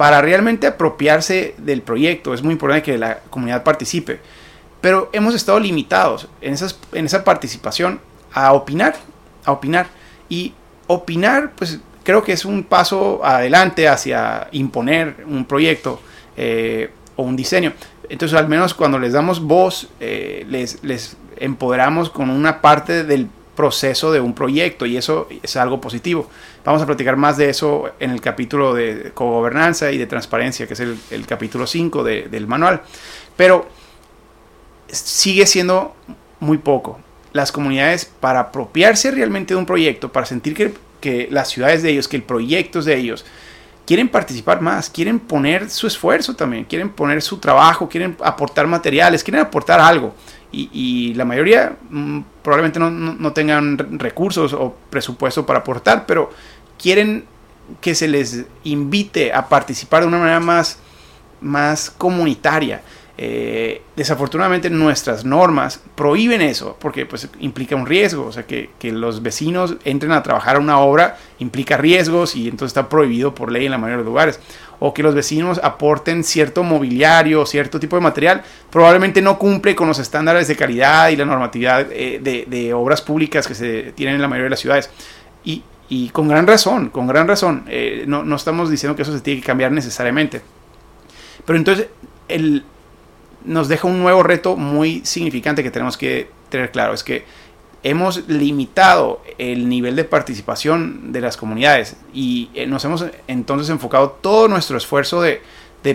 para 0.00 0.22
realmente 0.22 0.66
apropiarse 0.66 1.54
del 1.58 1.82
proyecto 1.82 2.32
es 2.32 2.42
muy 2.42 2.52
importante 2.52 2.82
que 2.82 2.96
la 2.96 3.18
comunidad 3.28 3.62
participe. 3.62 4.18
Pero 4.80 5.10
hemos 5.12 5.34
estado 5.34 5.60
limitados 5.60 6.26
en, 6.40 6.54
esas, 6.54 6.78
en 6.92 7.04
esa 7.04 7.22
participación 7.22 8.00
a 8.32 8.54
opinar, 8.54 8.96
a 9.44 9.52
opinar. 9.52 9.88
Y 10.30 10.54
opinar, 10.86 11.52
pues 11.54 11.80
creo 12.02 12.24
que 12.24 12.32
es 12.32 12.46
un 12.46 12.64
paso 12.64 13.20
adelante 13.22 13.88
hacia 13.88 14.48
imponer 14.52 15.16
un 15.28 15.44
proyecto 15.44 16.00
eh, 16.34 16.88
o 17.16 17.22
un 17.22 17.36
diseño. 17.36 17.74
Entonces, 18.08 18.38
al 18.38 18.48
menos 18.48 18.72
cuando 18.72 18.98
les 18.98 19.12
damos 19.12 19.42
voz, 19.42 19.88
eh, 20.00 20.46
les, 20.48 20.82
les 20.82 21.18
empoderamos 21.40 22.10
con 22.10 22.30
una 22.30 22.60
parte 22.60 23.04
del 23.04 23.28
proceso 23.56 24.12
de 24.12 24.20
un 24.20 24.34
proyecto 24.34 24.86
y 24.86 24.96
eso 24.96 25.28
es 25.42 25.56
algo 25.56 25.80
positivo. 25.80 26.30
Vamos 26.64 26.80
a 26.80 26.86
platicar 26.86 27.16
más 27.16 27.36
de 27.36 27.50
eso 27.50 27.90
en 27.98 28.10
el 28.10 28.20
capítulo 28.20 28.74
de 28.74 29.10
cogobernanza 29.12 29.90
y 29.90 29.98
de 29.98 30.06
transparencia, 30.06 30.66
que 30.66 30.74
es 30.74 30.80
el, 30.80 31.26
capítulo 31.26 31.66
5 31.66 32.04
de, 32.04 32.28
del 32.28 32.46
manual. 32.46 32.82
Pero 33.36 33.68
sigue 34.88 35.46
siendo 35.46 35.94
muy 36.38 36.58
poco. 36.58 37.00
las 37.32 37.52
comunidades 37.52 38.06
para 38.06 38.40
apropiarse 38.40 39.10
realmente 39.10 39.54
de 39.54 39.58
un 39.58 39.66
proyecto, 39.66 40.10
para 40.10 40.26
sentir 40.26 40.54
que, 40.54 40.74
que 41.00 41.28
las 41.30 41.48
ciudades 41.48 41.82
de 41.82 41.90
ellos, 41.90 42.08
que 42.08 42.16
el 42.16 42.24
proyecto 42.24 42.80
es 42.80 42.86
de 42.86 42.96
ellos, 42.96 43.24
quieren 43.86 44.08
participar 44.08 44.60
más, 44.60 44.90
quieren 44.90 45.20
poner 45.20 45.70
su 45.70 45.86
esfuerzo 45.86 46.34
también, 46.34 46.64
quieren 46.64 46.90
poner 46.90 47.22
su 47.22 47.38
trabajo, 47.38 47.88
quieren 47.88 48.16
aportar 48.20 48.66
materiales, 48.66 49.22
quieren 49.22 49.42
aportar 49.42 49.80
algo. 49.80 50.14
Y, 50.52 51.14
la 51.14 51.24
mayoría 51.24 51.76
mm, 51.90 52.20
probablemente 52.42 52.80
no, 52.80 52.90
no, 52.90 53.32
tengan 53.32 53.78
recursos 53.98 54.52
o 54.52 54.74
presupuesto 54.90 55.46
para 55.46 55.60
aportar, 55.60 56.06
pero 56.06 56.30
quieren 56.76 57.24
que 57.80 57.94
se 57.94 58.08
les 58.08 58.44
invite 58.64 59.32
a 59.32 59.48
participar 59.48 60.02
de 60.02 60.08
una 60.08 60.18
manera 60.18 60.40
más, 60.40 60.78
más 61.40 61.90
comunitaria. 61.90 62.82
Eh, 63.22 63.82
desafortunadamente 63.96 64.70
nuestras 64.70 65.26
normas 65.26 65.82
prohíben 65.94 66.40
eso 66.40 66.78
porque 66.80 67.04
pues 67.04 67.28
implica 67.40 67.76
un 67.76 67.84
riesgo, 67.84 68.24
o 68.24 68.32
sea 68.32 68.46
que, 68.46 68.70
que, 68.78 68.92
los 68.92 69.22
vecinos 69.22 69.76
entren 69.84 70.12
a 70.12 70.22
trabajar 70.22 70.56
a 70.56 70.58
una 70.58 70.78
obra 70.78 71.18
implica 71.38 71.76
riesgos 71.76 72.34
y 72.34 72.48
entonces 72.48 72.70
está 72.70 72.88
prohibido 72.88 73.34
por 73.34 73.52
ley 73.52 73.66
en 73.66 73.72
la 73.72 73.76
mayoría 73.76 73.98
de 73.98 74.04
lugares. 74.04 74.40
O 74.78 74.94
que 74.94 75.02
los 75.02 75.14
vecinos 75.14 75.60
aporten 75.62 76.24
cierto 76.24 76.62
mobiliario, 76.62 77.44
cierto 77.44 77.78
tipo 77.78 77.94
de 77.94 78.00
material, 78.00 78.42
probablemente 78.70 79.20
no 79.20 79.38
cumple 79.38 79.74
con 79.74 79.86
los 79.86 79.98
estándares 79.98 80.48
de 80.48 80.56
calidad 80.56 81.10
y 81.10 81.16
la 81.16 81.26
normatividad 81.26 81.92
eh, 81.92 82.20
de, 82.22 82.46
de, 82.48 82.72
obras 82.72 83.02
públicas 83.02 83.46
que 83.46 83.54
se 83.54 83.92
tienen 83.92 84.14
en 84.14 84.22
la 84.22 84.28
mayoría 84.28 84.44
de 84.44 84.50
las 84.50 84.60
ciudades. 84.60 84.88
Y, 85.44 85.62
y 85.90 86.08
con 86.08 86.26
gran 86.26 86.46
razón, 86.46 86.88
con 86.88 87.06
gran 87.06 87.28
razón, 87.28 87.64
eh, 87.68 88.04
no, 88.06 88.24
no 88.24 88.36
estamos 88.36 88.70
diciendo 88.70 88.96
que 88.96 89.02
eso 89.02 89.12
se 89.12 89.20
tiene 89.20 89.42
que 89.42 89.46
cambiar 89.46 89.72
necesariamente. 89.72 90.40
Pero 91.44 91.58
entonces 91.58 91.88
el, 92.26 92.64
nos 93.44 93.68
deja 93.68 93.86
un 93.86 94.00
nuevo 94.00 94.22
reto 94.22 94.56
muy 94.56 95.02
significante 95.04 95.62
que 95.62 95.70
tenemos 95.70 95.96
que 95.96 96.28
tener 96.48 96.70
claro. 96.70 96.94
Es 96.94 97.04
que 97.04 97.24
hemos 97.82 98.28
limitado 98.28 99.22
el 99.38 99.68
nivel 99.68 99.96
de 99.96 100.04
participación 100.04 101.12
de 101.12 101.20
las 101.20 101.36
comunidades 101.36 101.96
y 102.12 102.50
eh, 102.54 102.66
nos 102.66 102.84
hemos 102.84 103.06
entonces 103.26 103.70
enfocado 103.70 104.10
todo 104.20 104.48
nuestro 104.48 104.76
esfuerzo 104.76 105.22
de, 105.22 105.40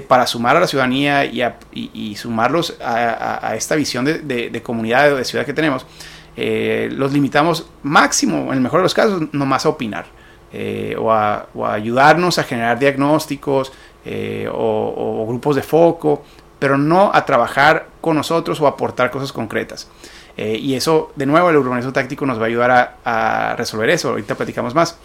para 0.07 0.25
sumar 0.25 0.57
a 0.57 0.59
la 0.59 0.67
ciudadanía 0.67 1.25
y, 1.25 2.15
sumarlos 2.15 2.75
a, 2.83 3.53
esta 3.55 3.75
visión 3.75 4.03
de, 4.03 4.61
comunidad 4.63 5.13
o 5.13 5.17
de 5.17 5.25
ciudad 5.25 5.45
que 5.45 5.53
tenemos. 5.53 5.85
Eh, 6.37 6.89
los 6.91 7.13
limitamos 7.13 7.67
máximo, 7.83 8.47
en 8.47 8.53
el 8.53 8.61
mejor 8.61 8.79
de 8.79 8.83
los 8.83 8.93
casos, 8.93 9.21
nomás 9.31 9.65
a 9.65 9.69
opinar 9.69 10.05
eh, 10.51 10.95
o, 10.99 11.11
a, 11.11 11.47
ayudarnos 11.69 12.39
a 12.39 12.43
generar 12.43 12.79
diagnósticos 12.79 13.71
o, 14.51 15.25
grupos 15.27 15.55
de 15.55 15.61
foco 15.61 16.23
pero 16.59 16.77
no 16.77 17.11
a 17.13 17.25
trabajar 17.25 17.87
con 18.01 18.15
nosotros 18.15 18.59
o 18.61 18.67
aportar 18.67 19.11
cosas 19.11 19.31
concretas. 19.31 19.87
Eh, 20.37 20.57
y 20.57 20.75
eso, 20.75 21.11
de 21.15 21.25
nuevo, 21.25 21.49
el 21.49 21.57
urbanismo 21.57 21.93
táctico 21.93 22.25
nos 22.25 22.39
va 22.39 22.43
a 22.43 22.47
ayudar 22.47 22.97
a, 23.03 23.55
resolver 23.57 23.89
eso. 23.89 24.09
Ahorita 24.09 24.35
platicamos 24.35 24.75
más. 24.75 24.97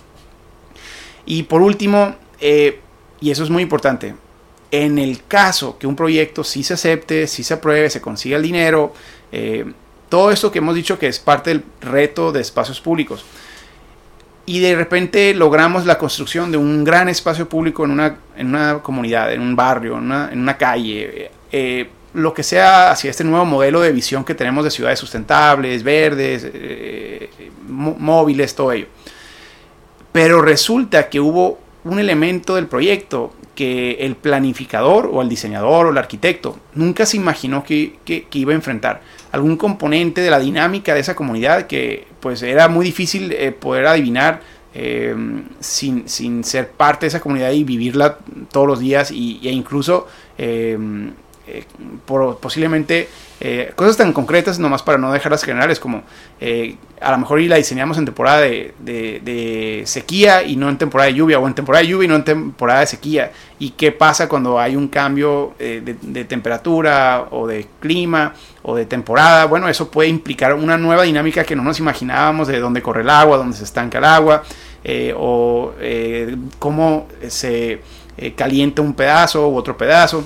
Y 1.27 1.45
por 1.45 1.63
último, 1.63 2.17
eh, 2.41 2.81
y 3.21 3.31
eso 3.31 3.45
es 3.45 3.51
muy 3.51 3.63
importante, 3.63 4.15
en 4.71 4.99
el 4.99 5.25
caso 5.25 5.79
que 5.79 5.87
un 5.87 5.97
proyecto 5.97 6.45
sí 6.45 6.63
se 6.63 6.75
acepte, 6.75 7.27
sí 7.27 7.43
se 7.43 7.55
apruebe, 7.55 7.91
se 7.91 8.01
consiga 8.01 8.37
el 8.37 8.43
dinero, 8.43 8.93
eh, 9.33 9.65
todo 10.09 10.31
esto 10.31 10.51
que 10.51 10.59
hemos 10.59 10.75
dicho 10.75 10.99
que 10.99 11.07
es 11.07 11.19
parte 11.19 11.51
del 11.51 11.65
reto 11.81 12.33
de 12.33 12.41
espacios 12.41 12.81
públicos, 12.81 13.25
y 14.47 14.59
de 14.61 14.75
repente 14.75 15.35
logramos 15.35 15.87
la 15.87 15.99
construcción 15.99 16.51
de 16.51 16.57
un 16.57 16.83
gran 16.83 17.09
espacio 17.09 17.49
público 17.49 17.85
en 17.85 17.93
una, 17.93 18.17
en 18.37 18.49
una 18.49 18.81
comunidad, 18.83 19.33
en 19.33 19.41
un 19.41 19.55
barrio, 19.55 19.99
en 19.99 20.05
una, 20.05 20.31
en 20.33 20.41
una 20.41 20.57
calle, 20.57 21.31
eh, 21.53 21.89
lo 22.15 22.35
que 22.35 22.43
sea 22.43 22.91
hacia 22.91 23.11
este 23.11 23.25
nuevo 23.25 23.45
modelo 23.45 23.81
de 23.81 23.93
visión 23.93 24.25
que 24.25 24.35
tenemos 24.35 24.65
de 24.65 24.71
ciudades 24.71 24.99
sustentables, 24.99 25.83
verdes, 25.83 26.49
eh, 26.53 27.31
móviles, 27.67 28.55
todo 28.55 28.73
ello. 28.73 28.87
Pero 30.13 30.43
resulta 30.43 31.09
que 31.09 31.21
hubo 31.21 31.61
un 31.85 31.99
elemento 31.99 32.57
del 32.57 32.67
proyecto 32.67 33.33
que 33.55 33.93
el 34.01 34.17
planificador 34.17 35.09
o 35.13 35.23
el 35.23 35.29
diseñador 35.29 35.87
o 35.87 35.91
el 35.91 35.99
arquitecto 35.99 36.59
nunca 36.75 37.07
se 37.07 37.17
imaginó 37.17 37.63
que, 37.63 37.99
iba 38.33 38.53
a 38.53 38.55
enfrentar. 38.55 39.03
Algún 39.31 39.57
componente 39.57 40.21
de 40.21 40.31
la 40.31 40.41
dinámica 40.41 40.95
de 40.95 41.01
esa 41.01 41.15
comunidad 41.15 41.67
que 41.67 42.07
pues 42.19 42.43
era 42.43 42.69
muy 42.69 42.85
difícil 42.85 43.33
eh, 43.33 43.53
poder 43.53 43.87
adivinar 43.87 44.41
sin, 45.61 46.45
ser 46.45 46.71
parte 46.71 47.07
de 47.07 47.09
esa 47.09 47.21
comunidad 47.21 47.51
y 47.51 47.65
vivirla 47.65 48.19
todos 48.53 48.69
los 48.69 48.79
días 48.79 49.11
y, 49.11 49.41
e 49.43 49.51
incluso 49.51 50.07
por, 52.07 52.39
posiblemente 52.39 53.09
eh, 53.43 53.73
cosas 53.75 53.97
tan 53.97 54.13
concretas 54.13 54.59
nomás 54.59 54.83
para 54.83 54.99
no 54.99 55.13
dejarlas 55.13 55.43
generales 55.43 55.81
como 55.81 56.03
eh, 56.41 56.77
a 57.01 57.11
lo 57.13 57.19
mejor 57.19 57.41
y 57.41 57.49
la 57.49 57.57
diseñamos 57.57 57.97
en 57.97 58.05
temporada 58.05 58.41
de, 58.41 59.83
sequía 59.87 60.43
y 60.43 60.57
no 60.57 60.69
en 60.69 60.77
temporada 60.77 61.09
de 61.09 61.15
lluvia 61.15 61.39
o 61.39 61.47
en 61.47 61.55
temporada 61.55 61.83
de 61.83 61.89
lluvia 61.89 62.05
y 62.05 62.09
no 62.09 62.17
en 62.17 62.25
temporada 62.25 62.81
de 62.81 62.87
sequía. 62.87 63.33
Y 63.59 63.71
qué 63.71 63.93
pasa 63.93 64.29
cuando 64.29 64.61
hay 64.61 64.77
un 64.77 64.89
cambio 64.89 65.55
de, 65.59 66.25
temperatura 66.25 67.29
o 67.31 67.47
de 67.47 67.67
clima 67.81 68.35
o 68.63 68.77
de 68.77 68.85
temporada 68.85 69.47
bueno 69.47 69.69
eso 69.69 69.91
puede 69.91 70.11
implicar 70.11 70.53
una 70.53 70.77
nueva 70.77 71.05
dinámica 71.05 71.45
que 71.45 71.57
no 71.57 71.63
nos 71.63 71.79
imaginábamos 71.79 72.47
de 72.49 72.61
dónde 72.61 72.83
corre 72.83 73.01
el 73.01 73.09
agua 73.09 73.39
dónde 73.39 73.57
se 73.57 73.65
estanca 73.65 73.99
el 73.99 74.05
agua 74.05 74.43
o 75.17 75.73
cómo 76.59 77.09
se 77.29 77.81
calienta 78.37 78.83
un 78.83 78.93
pedazo 78.93 79.49
u 79.49 79.57
otro 79.57 79.77
pedazo 79.79 80.25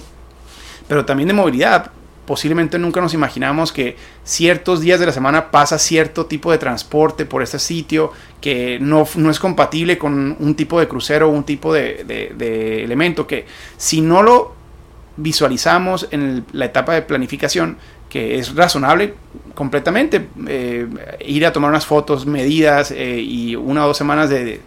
pero 0.88 1.04
también 1.04 1.28
de 1.28 1.34
movilidad. 1.34 1.90
Posiblemente 2.26 2.78
nunca 2.78 3.02
nos 3.02 3.12
imaginamos 3.12 3.70
que 3.70 3.96
ciertos 4.24 4.80
días 4.80 4.98
de 4.98 5.06
la 5.06 5.12
semana 5.12 5.50
pasa 5.50 5.78
cierto 5.78 6.24
tipo 6.24 6.50
de 6.50 6.56
transporte 6.56 7.26
por 7.26 7.42
este 7.42 7.58
sitio 7.58 8.12
que 8.40 8.78
no, 8.80 9.06
no 9.16 9.30
es 9.30 9.38
compatible 9.38 9.98
con 9.98 10.34
un 10.38 10.54
tipo 10.54 10.80
de 10.80 10.88
crucero 10.88 11.28
o 11.28 11.32
un 11.32 11.44
tipo 11.44 11.72
de, 11.74 12.82
elemento 12.82 13.26
que 13.26 13.44
si 13.76 14.00
no 14.00 14.22
lo 14.22 14.54
visualizamos 15.16 16.08
en 16.10 16.46
la 16.52 16.64
etapa 16.64 16.94
de 16.94 17.02
planificación, 17.02 17.76
que 18.08 18.38
es 18.38 18.54
razonable 18.54 19.14
completamente, 19.54 20.28
eh, 20.48 20.88
ir 21.26 21.44
a 21.44 21.52
tomar 21.52 21.70
unas 21.70 21.84
fotos, 21.84 22.24
medidas 22.24 22.90
eh, 22.90 23.20
y 23.20 23.54
una 23.54 23.84
o 23.84 23.88
dos 23.88 23.98
semanas 23.98 24.30
de, 24.30 24.60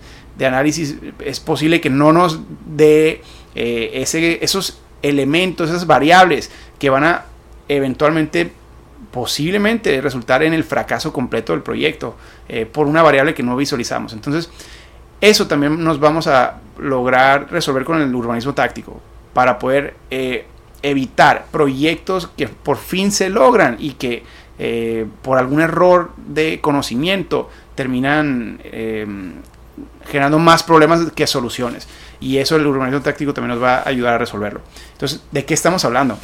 análisis, 0.46 0.96
es 1.26 1.40
posible 1.40 1.82
que 1.82 1.90
no 1.90 2.14
nos 2.14 2.40
dé 2.68 3.22
eh, 3.56 3.92
ese, 3.96 4.44
esos 4.44 4.80
elementos, 5.02 5.70
esas 5.70 5.88
variables 5.88 6.52
que 6.80 6.90
van 6.90 7.04
a 7.04 7.26
eventualmente, 7.68 8.52
posiblemente, 9.12 10.00
resultar 10.02 10.44
en 10.44 10.54
el 10.54 10.64
fracaso 10.64 11.12
completo 11.12 11.54
del 11.54 11.62
proyecto 11.62 12.16
eh, 12.48 12.66
por 12.66 12.88
una 12.88 13.02
variable 13.02 13.34
que 13.34 13.44
no 13.44 13.56
visualizamos. 13.56 14.14
Entonces, 14.14 14.50
eso 15.22 15.48
también 15.48 15.84
nos 15.84 16.00
vamos 16.00 16.28
a 16.28 16.60
lograr 16.78 17.52
resolver 17.52 17.84
con 17.84 18.02
el 18.02 18.14
urbanismo 18.14 18.54
táctico 18.54 19.00
para 19.34 19.60
poder 19.60 19.96
eh, 20.12 20.46
evitar 20.82 21.48
proyectos 21.52 22.28
que 22.38 22.48
por 22.48 22.78
fin 22.78 23.12
se 23.12 23.30
logran 23.30 23.78
y 23.80 23.94
que 23.94 24.24
eh, 24.60 25.06
por 25.22 25.38
algún 25.38 25.62
error 25.62 26.12
de 26.18 26.62
conocimiento 26.62 27.50
terminan 27.76 28.60
generando 30.08 30.40
más 30.40 30.64
problemas 30.64 31.12
que 31.12 31.28
soluciones. 31.28 31.88
Y 32.20 32.38
eso 32.38 32.56
el 32.56 32.66
urbanismo 32.66 33.02
táctico 33.02 33.34
también 33.34 33.56
nos 33.56 33.64
va 33.64 33.78
a 33.78 33.90
ayudar 33.90 34.16
a 34.16 34.18
resolverlo. 34.18 34.62
Entonces, 34.94 35.22
¿de 35.32 35.46
qué 35.46 35.54
estamos 35.54 35.86
hablando? 35.86 36.18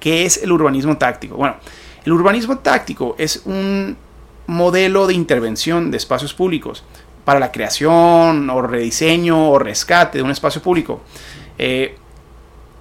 ¿Qué 0.00 0.24
es 0.24 0.42
el 0.42 0.52
urbanismo 0.52 0.96
táctico? 0.96 1.36
Bueno, 1.36 1.56
el 2.04 2.12
urbanismo 2.12 2.58
táctico 2.58 3.14
es 3.18 3.42
un 3.44 3.96
modelo 4.46 5.06
de 5.06 5.14
intervención 5.14 5.90
de 5.90 5.96
espacios 5.96 6.34
públicos 6.34 6.84
para 7.24 7.40
la 7.40 7.50
creación 7.50 8.50
o 8.50 8.62
rediseño 8.62 9.50
o 9.50 9.58
rescate 9.58 10.18
de 10.18 10.24
un 10.24 10.30
espacio 10.30 10.60
público. 10.60 11.00
Eh, 11.58 11.96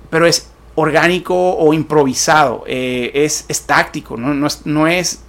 pero 0.10 0.26
es 0.26 0.52
orgánico 0.76 1.56
o 1.56 1.74
improvisado, 1.74 2.64
eh, 2.68 3.12
es, 3.14 3.46
táctico, 3.66 4.18
no, 4.18 4.46
es, 4.46 4.66
no, 4.66 4.88
es, 4.88 5.24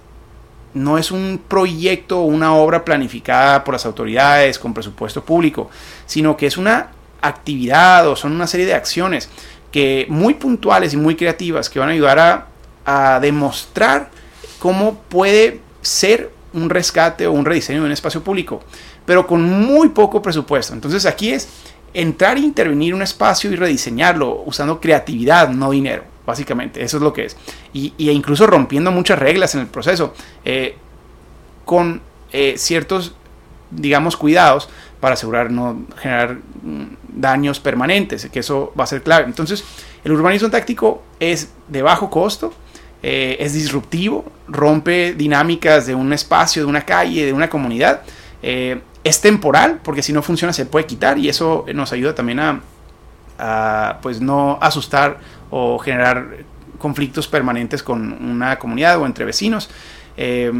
no 0.73 0.97
es 0.97 1.11
un 1.11 1.41
proyecto 1.47 2.21
o 2.21 2.25
una 2.25 2.55
obra 2.55 2.83
planificada 2.83 3.63
por 3.63 3.73
las 3.73 3.85
autoridades 3.85 4.57
con 4.57 4.73
presupuesto 4.73 5.23
público, 5.23 5.69
sino 6.05 6.35
que 6.35 6.47
es 6.47 6.57
una 6.57 6.91
actividad 7.27 8.07
o 8.07 8.15
son 8.15 8.31
una 8.31 8.47
serie 8.47 8.65
de 8.65 8.73
acciones 8.73 9.29
que 9.71 10.05
muy 10.09 10.35
puntuales 10.35 10.93
y 10.93 10.97
muy 10.97 11.15
creativas 11.15 11.69
que 11.69 11.79
van 11.79 11.89
a 11.89 11.91
ayudar 11.91 12.47
a, 12.85 13.19
demostrar 13.19 14.09
cómo 14.59 14.99
puede 15.09 15.59
ser 15.81 16.31
un 16.53 16.69
rescate 16.69 17.25
o 17.25 17.31
un 17.31 17.43
rediseño 17.43 17.79
de 17.79 17.87
un 17.87 17.91
espacio 17.91 18.23
público, 18.23 18.63
pero 19.05 19.25
con 19.25 19.43
muy 19.43 19.89
poco 19.89 20.21
presupuesto. 20.21 20.73
Entonces 20.73 21.05
aquí 21.07 21.31
es 21.31 21.49
entrar 21.93 22.37
e 22.37 22.41
intervenir 22.41 22.93
un 22.93 23.01
espacio 23.01 23.51
y 23.51 23.55
rediseñarlo 23.55 24.43
usando 24.45 24.79
creatividad, 24.79 25.49
no 25.49 25.71
dinero, 25.71 26.03
básicamente. 26.25 26.83
Eso 26.83 26.97
es 26.97 27.03
lo 27.03 27.11
que 27.11 27.25
es. 27.25 27.37
Y, 27.73 27.93
incluso 27.97 28.45
rompiendo 28.45 28.91
muchas 28.91 29.17
reglas 29.17 29.55
en 29.55 29.61
el 29.61 29.67
proceso, 29.67 30.13
eh, 30.45 30.77
con 31.65 32.01
eh, 32.31 32.53
ciertos, 32.57 33.15
digamos, 33.71 34.15
cuidados 34.15 34.69
para 34.99 35.15
asegurar 35.15 35.51
no 35.51 35.85
generar 35.97 36.37
mm, 36.63 36.85
daños 37.15 37.59
permanentes, 37.59 38.27
que 38.31 38.39
eso 38.39 38.73
va 38.77 38.83
a 38.83 38.87
ser 38.87 39.01
clave. 39.01 39.25
Entonces, 39.25 39.63
el 40.03 40.11
urbanismo 40.11 40.49
táctico 40.49 41.03
es 41.19 41.49
de 41.67 41.81
bajo 41.81 42.09
costo, 42.09 42.53
eh, 43.01 43.37
es 43.39 43.53
disruptivo, 43.53 44.25
rompe 44.47 45.13
dinámicas 45.13 45.85
de 45.87 45.95
un 45.95 46.11
espacio, 46.13 46.63
de 46.63 46.67
una 46.67 46.81
calle, 46.81 47.25
de 47.25 47.33
una 47.33 47.49
comunidad. 47.49 48.01
Eh, 48.41 48.81
es 49.03 49.21
temporal, 49.21 49.79
porque 49.83 50.01
si 50.01 50.13
no 50.13 50.21
funciona 50.21 50.51
se 50.51 50.65
puede 50.65 50.85
quitar 50.85 51.17
y 51.17 51.29
eso 51.29 51.65
nos 51.73 51.91
ayuda 51.93 52.15
también 52.15 52.39
a, 52.39 53.99
pues 54.01 54.21
no 54.21 54.57
asustar 54.61 55.19
o 55.51 55.77
generar 55.77 56.37
conflictos 56.79 57.27
permanentes 57.27 57.83
con 57.83 58.11
una 58.11 58.57
comunidad 58.57 58.99
o 58.99 59.05
entre 59.05 59.25
vecinos. 59.25 59.69
Eh, 60.17 60.51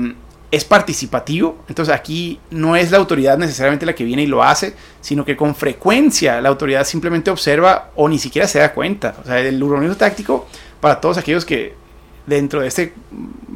es 0.52 0.64
participativo, 0.64 1.58
entonces 1.68 1.94
aquí 1.94 2.40
no 2.50 2.76
es 2.76 2.92
la 2.92 2.98
autoridad 2.98 3.38
necesariamente 3.38 3.86
la 3.86 3.94
que 3.94 4.04
viene 4.04 4.24
y 4.24 4.28
lo 4.28 4.44
hace, 4.44 4.76
sino 5.02 5.26
que 5.26 5.36
con 5.36 5.56
frecuencia 5.56 6.40
la 6.40 6.50
autoridad 6.50 6.86
simplemente 6.86 7.32
observa 7.32 7.92
o 7.96 8.08
ni 8.08 8.20
siquiera 8.20 8.48
se 8.48 8.60
da 8.60 8.74
cuenta. 8.74 9.16
O 9.22 9.26
sea, 9.26 9.40
el 9.40 9.62
urbanismo 9.62 9.96
táctico, 9.96 10.48
para 10.80 11.02
todos 11.02 11.18
aquellos 11.18 11.46
que 11.46 11.74
dentro 12.26 12.62
de 12.62 12.68
este 12.68 12.94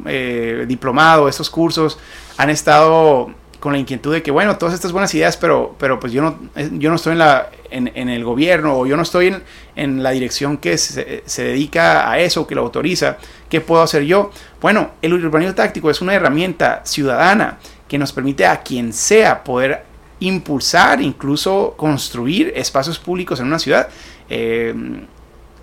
eh, 0.06 0.64
diplomado, 0.68 1.28
estos 1.28 1.50
cursos, 1.50 1.98
han 2.36 2.50
estado 2.50 3.32
con 3.60 3.72
la 3.72 3.78
inquietud 3.78 4.12
de 4.12 4.22
que, 4.22 4.30
bueno, 4.30 4.56
todas 4.56 4.74
estas 4.74 4.90
buenas 4.90 5.14
ideas, 5.14 5.36
pero, 5.36 5.76
pero 5.78 6.00
pues 6.00 6.12
yo 6.12 6.22
no, 6.22 6.38
eh, 6.56 6.70
yo 6.72 6.88
no 6.88 6.96
estoy 6.96 7.12
en, 7.12 7.18
la, 7.18 7.50
en, 7.70 8.08
el 8.08 8.24
gobierno 8.24 8.78
o 8.78 8.86
yo 8.86 8.96
no 8.96 9.02
estoy 9.02 9.28
en, 9.28 9.42
en 9.76 10.02
la 10.02 10.10
dirección 10.10 10.56
que 10.56 10.78
se, 10.78 11.22
se, 11.26 11.44
dedica 11.44 12.10
a 12.10 12.18
eso, 12.18 12.46
que 12.46 12.54
lo 12.54 12.62
autoriza, 12.62 13.18
¿qué 13.50 13.60
puedo 13.60 13.82
hacer 13.82 14.04
yo? 14.04 14.30
Bueno, 14.60 14.92
el 15.02 15.12
urbanismo 15.12 15.54
táctico 15.54 15.90
es 15.90 16.00
una 16.00 16.14
herramienta 16.14 16.80
ciudadana 16.84 17.58
que 17.86 17.98
nos 17.98 18.12
permite 18.12 18.46
a 18.46 18.62
quien 18.62 18.92
sea 18.94 19.44
poder 19.44 19.84
impulsar, 20.20 21.02
incluso 21.02 21.74
construir 21.76 22.52
espacios 22.56 22.98
públicos 22.98 23.40
en 23.40 23.46
una 23.46 23.58
ciudad. 23.58 23.88
Eh, 24.28 24.74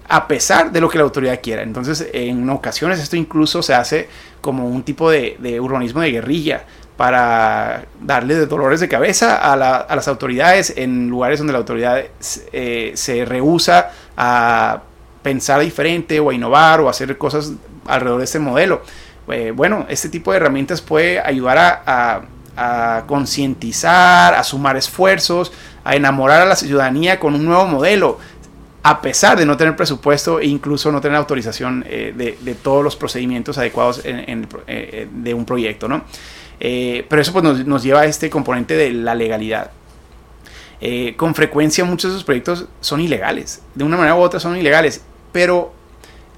a 0.10 0.28
pesar 0.28 0.72
de 0.72 0.80
lo 0.80 0.90
que 0.90 0.98
la 0.98 1.04
autoridad 1.04 1.40
quiera. 1.42 1.64
Entonces, 1.64 2.08
en 2.14 2.50
ocasiones 2.50 3.00
esto 3.00 3.16
incluso 3.16 3.62
se 3.62 3.74
hace 3.74 4.08
como 4.42 4.68
un 4.68 4.84
tipo 4.84 5.12
de, 5.12 5.60
urbanismo 5.60 6.02
de 6.02 6.12
guerrilla, 6.12 6.66
para 6.96 7.86
darle 8.02 8.48
dolores 8.48 8.80
de 8.80 8.88
cabeza 8.88 9.36
a, 9.36 9.56
las 9.56 10.08
autoridades 10.08 10.74
en 10.76 11.10
lugares 11.10 11.38
donde 11.38 11.54
la 11.54 11.60
autoridad 11.60 12.04
eh, 12.52 12.92
se 12.96 13.24
rehúsa 13.24 13.92
a 14.18 14.82
pensar 15.22 15.62
diferente 15.62 16.20
o 16.20 16.32
a 16.32 16.34
innovar 16.34 16.82
o 16.82 16.88
a 16.88 16.92
hacer 16.92 17.16
cosas 17.18 17.52
alrededor 17.88 18.20
de 18.20 18.26
este 18.26 18.40
modelo. 18.40 18.82
Eh, 19.30 19.52
bueno, 19.56 19.86
este 19.90 20.10
tipo 20.10 20.32
de 20.32 20.38
herramientas 20.38 20.82
puede 20.82 21.20
ayudar 21.20 21.84
a, 21.86 22.22
concientizar, 23.06 24.34
a 24.34 24.44
sumar 24.44 24.78
esfuerzos, 24.78 25.52
a 25.84 25.96
enamorar 25.96 26.42
a 26.42 26.46
la 26.46 26.56
ciudadanía 26.56 27.20
con 27.20 27.36
un 27.36 27.46
nuevo 27.46 27.68
modelo, 27.68 28.18
a 28.82 29.00
pesar 29.02 29.38
de 29.38 29.46
no 29.46 29.58
tener 29.58 29.76
presupuesto 29.76 30.40
e 30.40 30.48
incluso 30.48 30.92
no 30.92 31.00
tener 31.00 31.18
autorización 31.18 31.86
eh, 31.88 32.14
de, 32.16 32.56
todos 32.56 32.84
los 32.84 32.96
procedimientos 32.96 33.60
adecuados 33.60 34.02
de 34.04 35.34
un 35.36 35.46
proyecto, 35.46 35.88
¿no? 35.88 36.04
Eh, 36.60 37.06
pero 37.08 37.22
eso 37.22 37.34
pues, 37.34 37.66
nos, 37.66 37.84
lleva 37.84 38.02
a 38.02 38.06
este 38.06 38.30
componente 38.30 38.76
de 38.76 38.92
la 38.92 39.16
legalidad. 39.16 39.72
Eh, 40.80 41.16
con 41.18 41.34
frecuencia 41.34 41.84
muchos 41.86 42.12
de 42.12 42.18
esos 42.18 42.24
proyectos 42.24 42.68
son 42.82 43.02
ilegales, 43.02 43.62
de 43.74 43.84
una 43.84 43.98
manera 43.98 44.16
u 44.16 44.20
otra 44.20 44.40
son 44.40 44.58
ilegales, 44.58 45.02
pero 45.32 45.74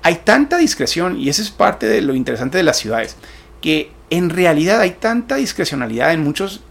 hay 0.03 0.15
tanta 0.24 0.58
discreción, 0.58 1.20
y 1.20 1.29
eso 1.29 1.41
es 1.41 1.51
parte 1.51 1.88
de 1.88 2.01
lo 2.01 2.15
interesante 2.15 2.58
de 2.58 2.63
las 2.63 2.77
ciudades, 2.77 3.15
que 3.62 3.91
en 4.10 4.29
realidad 4.29 4.79
hay 4.79 4.91
tanta 4.91 5.36
discrecionalidad 5.36 6.13
en 6.13 6.24
muchos 6.24 6.62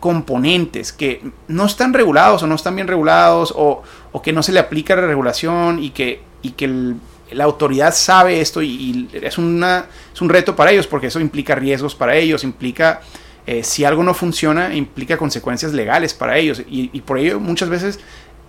componentes 0.00 0.92
que 0.92 1.22
no 1.48 1.64
están 1.64 1.94
regulados 1.94 2.42
o 2.42 2.46
no 2.46 2.54
están 2.54 2.76
bien 2.76 2.86
regulados 2.86 3.54
o, 3.56 3.82
o 4.12 4.22
que 4.22 4.32
no 4.32 4.42
se 4.42 4.52
le 4.52 4.60
aplica 4.60 4.94
la 4.94 5.06
regulación 5.06 5.82
y 5.82 5.90
que, 5.90 6.20
y 6.42 6.50
que 6.50 6.94
la 7.30 7.44
autoridad 7.44 7.94
sabe 7.94 8.40
esto 8.40 8.62
y, 8.62 9.08
es, 9.12 9.38
una, 9.38 9.86
es 10.12 10.20
un 10.20 10.28
reto 10.28 10.54
para 10.54 10.70
ellos 10.70 10.86
porque 10.86 11.08
eso 11.08 11.20
implica 11.20 11.54
riesgos 11.54 11.94
para 11.94 12.16
ellos, 12.16 12.44
implica, 12.44 13.00
eh, 13.46 13.62
si 13.64 13.84
algo 13.84 14.02
no 14.02 14.14
funciona, 14.14 14.74
implica 14.74 15.16
consecuencias 15.16 15.72
legales 15.72 16.14
para 16.14 16.38
ellos. 16.38 16.62
Y, 16.68 17.00
por 17.00 17.18
ello 17.18 17.40
muchas 17.40 17.68
veces 17.68 18.00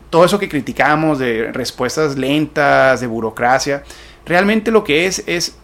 todo 0.10 0.26
eso 0.26 0.40
que 0.40 0.48
criticamos 0.48 1.20
de 1.20 1.52
respuestas 1.52 2.18
lentas, 2.18 3.02
de 3.02 3.08
burocracia, 3.08 3.84
realmente 4.26 4.72
lo 4.72 4.84
que 4.84 5.06
es 5.06 5.24
es, 5.28 5.58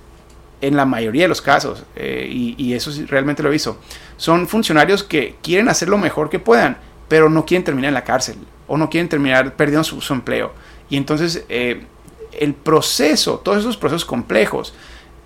en 0.62 0.76
la 0.76 0.86
mayoría 0.86 1.24
de 1.24 1.28
los 1.28 1.41
casos, 1.41 1.84
eh, 1.95 2.28
y, 2.30 2.74
eso 2.74 2.91
realmente 3.08 3.41
lo 3.41 3.50
he 3.50 3.52
visto, 3.52 3.80
son 4.17 4.47
funcionarios 4.47 5.04
que 5.04 5.36
quieren 5.41 5.69
hacer 5.69 5.89
lo 5.89 5.97
mejor 5.97 6.30
que 6.30 6.39
puedan, 6.39 6.78
pero 7.08 7.30
no 7.30 7.45
quieren 7.45 7.63
terminar 7.63 7.89
en 7.89 7.95
la 7.95 8.04
cárcel 8.04 8.36
o 8.67 8.78
no 8.78 8.89
quieren 8.89 9.10
terminar 9.10 9.56
perdiendo 9.56 9.84
su, 9.84 10.13
empleo. 10.13 10.54
Y 10.89 10.97
entonces 10.97 11.43
eh, 11.50 11.86
el 12.39 12.54
proceso, 12.54 13.39
todos 13.39 13.60
esos 13.60 13.78
procesos 13.78 14.06
complejos, 14.06 14.74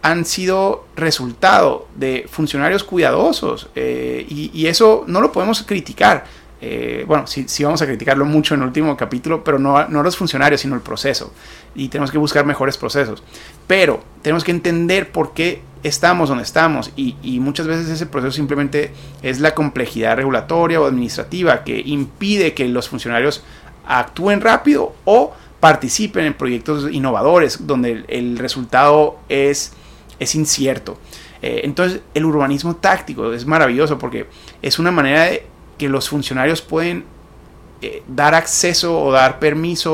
han 0.01 0.23
sido 0.23 0.85
resultado 0.95 1.87
de 1.95 2.27
funcionarios 2.29 2.83
cuidadosos 2.83 3.69
eh, 3.75 4.23
y, 4.29 4.67
eso 4.67 5.03
no 5.07 5.19
lo 5.19 5.31
podemos 5.31 5.63
criticar. 5.63 6.25
Eh, 6.61 7.03
bueno, 7.07 7.27
sí, 7.27 7.45
sí, 7.47 7.63
vamos 7.63 7.81
a 7.81 7.85
criticarlo 7.85 8.25
mucho 8.25 8.55
en 8.55 8.61
el 8.61 8.67
último 8.67 8.95
capítulo, 8.95 9.43
pero 9.43 9.59
no, 9.59 9.87
no 9.87 10.03
los 10.03 10.17
funcionarios, 10.17 10.61
sino 10.61 10.75
el 10.75 10.81
proceso. 10.81 11.33
Y 11.75 11.89
tenemos 11.89 12.11
que 12.11 12.17
buscar 12.17 12.45
mejores 12.45 12.77
procesos. 12.77 13.23
Pero 13.67 14.03
tenemos 14.21 14.43
que 14.43 14.51
entender 14.51 15.11
por 15.11 15.33
qué 15.33 15.61
estamos 15.85 16.29
donde 16.29 16.43
estamos 16.43 16.91
y, 16.95 17.13
muchas 17.39 17.67
veces 17.67 17.87
ese 17.89 18.07
proceso 18.07 18.31
simplemente 18.31 18.91
es 19.21 19.39
la 19.39 19.53
complejidad 19.53 20.15
regulatoria 20.15 20.81
o 20.81 20.85
administrativa 20.85 21.63
que 21.63 21.79
impide 21.85 22.55
que 22.55 22.67
los 22.67 22.89
funcionarios 22.89 23.43
actúen 23.85 24.41
rápido 24.41 24.95
o 25.05 25.33
participen 25.59 26.25
en 26.25 26.33
proyectos 26.33 26.91
innovadores 26.91 27.67
donde 27.67 28.03
el, 28.07 28.37
resultado 28.39 29.19
es, 29.29 29.73
es 30.17 30.33
incierto. 30.33 30.97
Eh, 31.43 31.61
entonces 31.65 32.01
el 32.15 32.25
urbanismo 32.25 32.77
táctico 32.77 33.31
es 33.31 33.45
maravilloso 33.45 33.99
porque 33.99 34.25
es 34.63 34.79
una 34.79 34.89
manera 34.89 35.25
de 35.25 35.45
que 35.77 35.89
los 35.89 36.09
funcionarios 36.09 36.61
pueden 36.61 37.05
eh, 37.81 38.03
dar 38.07 38.35
acceso 38.35 39.01
o 39.01 39.11
dar 39.11 39.39
permiso 39.39 39.93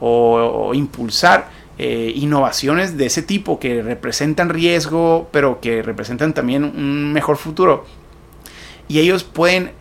o, 0.00 0.70
impulsar 0.74 1.50
eh, 1.76 2.12
innovaciones 2.14 2.96
de 2.96 3.06
ese 3.06 3.22
tipo 3.22 3.58
que 3.58 3.82
representan 3.82 4.48
riesgo 4.48 5.28
pero 5.32 5.60
que 5.60 5.82
representan 5.82 6.32
también 6.32 6.64
un 6.64 7.12
mejor 7.12 7.36
futuro 7.36 7.84
y 8.86 9.00
ellos 9.00 9.24
pueden 9.24 9.72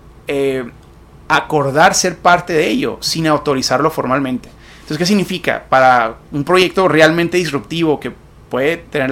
acordar 1.27 1.93
ser 1.93 2.17
parte 2.17 2.53
de 2.53 2.67
ello 2.67 2.97
sin 3.01 3.27
autorizarlo 3.27 3.89
formalmente. 3.91 4.49
Entonces, 4.77 4.97
¿qué 4.97 5.05
significa? 5.05 5.65
Para 5.67 6.17
un 6.31 6.43
proyecto 6.43 6.87
realmente 6.87 7.37
disruptivo 7.37 7.99
que 7.99 8.13
puede 8.49 8.77
tener 8.77 9.11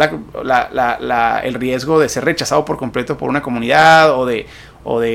el 1.43 1.53
riesgo 1.53 1.99
de 1.99 2.09
ser 2.09 2.25
rechazado 2.25 2.65
por 2.65 2.77
completo 2.77 3.17
por 3.17 3.29
una 3.29 3.41
comunidad 3.41 4.11
o 4.13 4.25
de, 4.25 4.47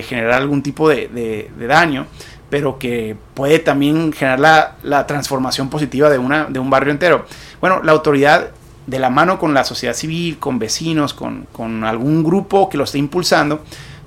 generar 0.03 0.35
algún 0.35 0.63
tipo 0.63 0.89
de, 0.89 1.51
daño, 1.59 2.07
pero 2.49 2.79
que 2.79 3.17
puede 3.35 3.59
también 3.59 4.13
generar 4.13 4.77
la, 4.83 5.07
transformación 5.07 5.71
positiva 5.71 6.11
de, 6.11 6.19
un 6.19 6.71
barrio 6.71 6.93
entero. 6.93 7.25
Bueno, 7.61 7.83
la 7.83 7.93
autoridad 7.93 8.51
de 8.87 8.99
la 8.99 9.11
mano 9.11 9.39
con 9.39 9.55
la 9.55 9.65
sociedad 9.65 9.95
civil, 9.95 10.39
con 10.39 10.59
vecinos, 10.59 11.15
con, 11.15 11.85
algún 11.85 12.25
grupo 12.25 12.69
que 12.69 12.77
lo 12.77 12.85
esté 12.85 12.99
impulsando, 12.99 13.63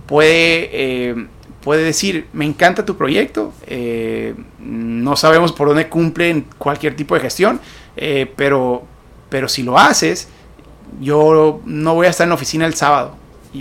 puede 0.06 0.70
eh, 0.72 1.28
decir, 1.66 2.28
me 2.34 2.46
encanta 2.46 2.86
tu 2.86 2.98
proyecto, 2.98 3.54
eh, 3.66 4.36
no 4.60 5.16
sabemos 5.16 5.54
por 5.54 5.70
dónde 5.70 5.88
cumple 5.88 6.44
cualquier 6.58 6.96
tipo 6.96 7.16
de 7.16 7.22
gestión, 7.22 7.60
eh, 7.96 8.32
pero, 8.36 8.84
pero 9.34 9.50
si 9.50 9.64
lo 9.64 9.80
haces, 9.80 10.28
yo 11.02 11.60
no 11.66 11.96
voy 11.96 12.06
a 12.06 12.12
estar 12.12 12.26
en 12.26 12.30
la 12.30 12.36
oficina 12.36 12.68
el 12.68 12.76
sábado, 12.76 13.16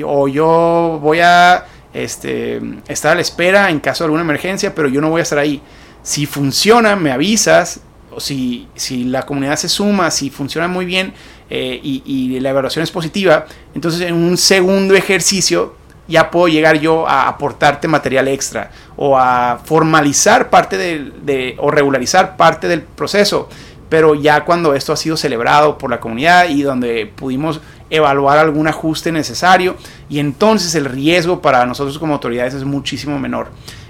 o 0.04 0.28
yo 0.28 0.98
voy 1.00 1.20
a 1.20 1.64
este, 1.94 2.60
estar 2.88 3.12
a 3.12 3.14
la 3.14 3.22
espera 3.22 3.70
en 3.70 3.80
caso 3.80 4.04
de 4.04 4.08
alguna 4.08 4.20
emergencia, 4.20 4.74
pero 4.74 4.86
yo 4.86 5.00
no 5.00 5.08
voy 5.08 5.20
a 5.20 5.22
estar 5.22 5.38
ahí. 5.38 5.62
Si 6.02 6.26
funciona, 6.26 6.94
me 6.94 7.10
avisas, 7.10 7.80
o 8.10 8.20
si, 8.20 8.68
la 9.06 9.22
comunidad 9.22 9.56
se 9.56 9.70
suma, 9.70 10.10
si 10.10 10.28
funciona 10.28 10.68
muy 10.68 10.84
bien 10.84 11.14
eh, 11.48 11.80
y, 11.82 12.02
y 12.04 12.38
la 12.40 12.50
evaluación 12.50 12.82
es 12.82 12.90
positiva, 12.90 13.46
entonces 13.74 14.02
en 14.02 14.12
un 14.12 14.36
segundo 14.36 14.94
ejercicio 14.94 15.74
ya 16.06 16.30
puedo 16.30 16.48
llegar 16.48 16.78
yo 16.80 17.08
a 17.08 17.28
aportarte 17.28 17.88
material 17.88 18.28
extra 18.28 18.70
o 18.96 19.16
a 19.16 19.58
formalizar 19.64 20.50
parte 20.50 20.76
de, 20.76 21.56
o 21.58 21.70
regularizar 21.70 22.36
parte 22.36 22.68
del 22.68 22.82
proceso. 22.82 23.48
Pero 23.92 24.14
ya 24.14 24.46
cuando 24.46 24.72
esto 24.72 24.94
ha 24.94 24.96
sido 24.96 25.18
celebrado 25.18 25.76
por 25.76 25.90
la 25.90 26.00
comunidad 26.00 26.48
y 26.48 26.62
donde 26.62 27.04
pudimos 27.04 27.60
evaluar 27.90 28.38
algún 28.38 28.66
ajuste 28.66 29.12
necesario 29.12 29.76
y 30.08 30.18
entonces 30.18 30.74
el 30.76 30.86
riesgo 30.86 31.42
para 31.42 31.66
nosotros 31.66 31.98
como 31.98 32.14
autoridades 32.14 32.54
es 32.54 32.64
muchísimo 32.64 33.18
menor. 33.18 33.48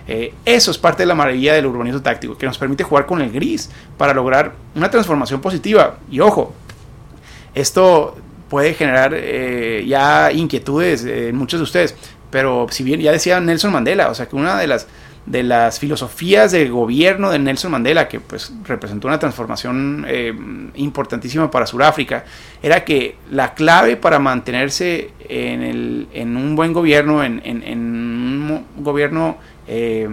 Eh, 0.08 0.34
eso 0.44 0.72
es 0.72 0.78
parte 0.78 1.04
de 1.04 1.06
la 1.06 1.14
maravilla 1.14 1.54
del 1.54 1.66
urbanismo 1.66 2.02
táctico, 2.02 2.36
que 2.36 2.46
nos 2.46 2.58
permite 2.58 2.82
jugar 2.82 3.06
con 3.06 3.22
el 3.22 3.30
gris 3.30 3.70
para 3.96 4.12
lograr 4.12 4.54
una 4.74 4.90
transformación 4.90 5.40
positiva. 5.40 5.98
Y 6.10 6.18
ojo, 6.18 6.52
esto 7.54 8.16
puede 8.50 8.74
generar 8.74 9.12
eh, 9.14 9.84
ya 9.86 10.32
inquietudes 10.32 11.04
en 11.04 11.36
muchos 11.36 11.60
de 11.60 11.62
ustedes. 11.62 11.94
pero 12.28 12.66
si 12.70 12.82
bien 12.82 13.00
ya 13.00 13.12
decía 13.12 13.38
Nelson 13.38 13.70
Mandela, 13.70 14.08
o 14.08 14.16
sea 14.16 14.26
que 14.26 14.34
una 14.34 14.58
de 14.58 14.66
las 14.66 14.88
de 15.26 15.44
las 15.44 15.78
filosofías 15.78 16.50
de 16.50 16.68
gobierno 16.68 17.30
de 17.30 17.38
Nelson 17.38 17.70
Mandela, 17.70 18.08
que 18.08 18.18
pues 18.18 18.52
representó 18.64 19.06
una 19.06 19.18
transformación 19.18 20.04
eh, 20.08 20.34
importantísima 20.74 21.50
para 21.50 21.66
Sudáfrica, 21.66 22.24
era 22.62 22.84
que 22.84 23.16
la 23.30 23.54
clave 23.54 23.96
para 23.96 24.18
mantenerse 24.18 25.10
en, 25.28 25.62
el, 25.62 26.08
en 26.12 26.36
un 26.36 26.56
buen 26.56 26.72
gobierno, 26.72 27.22
en, 27.22 27.40
un 27.44 28.64
gobierno 28.78 29.36
eh, 29.68 30.08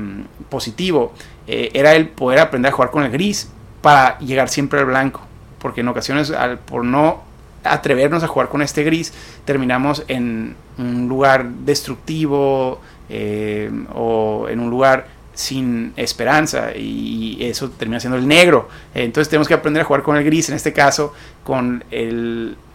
positivo, 0.49 1.13
eh, 1.47 1.71
era 1.73 1.95
el 1.95 2.07
poder 2.09 2.39
aprender 2.39 2.71
a 2.71 2.75
jugar 2.75 2.91
con 2.91 3.03
el 3.03 3.11
gris 3.11 3.49
para 3.81 4.19
llegar 4.19 4.49
siempre 4.49 4.79
al 4.79 4.85
blanco, 4.85 5.21
porque 5.57 5.81
en 5.81 5.87
ocasiones 5.87 6.29
al, 6.29 6.59
por 6.59 6.85
no 6.85 7.23
atrevernos 7.63 8.23
a 8.23 8.27
jugar 8.27 8.49
con 8.49 8.61
este 8.61 8.83
gris, 8.83 9.13
terminamos 9.45 10.03
en 10.07 10.55
un 10.77 11.09
lugar 11.09 11.49
destructivo, 11.49 12.79
eh, 13.09 13.71
o 13.93 14.47
en 14.49 14.59
un 14.59 14.69
lugar 14.69 15.19
sin 15.33 15.93
esperanza 15.95 16.75
y 16.75 17.37
eso 17.41 17.69
termina 17.69 17.99
siendo 17.99 18.17
el 18.17 18.27
negro. 18.27 18.67
Entonces 18.93 19.29
tenemos 19.29 19.47
que 19.47 19.53
aprender 19.53 19.81
a 19.81 19.85
jugar 19.85 20.03
con 20.03 20.17
el 20.17 20.23
gris, 20.23 20.49
en 20.49 20.55
este 20.55 20.73
caso, 20.73 21.13
con 21.45 21.83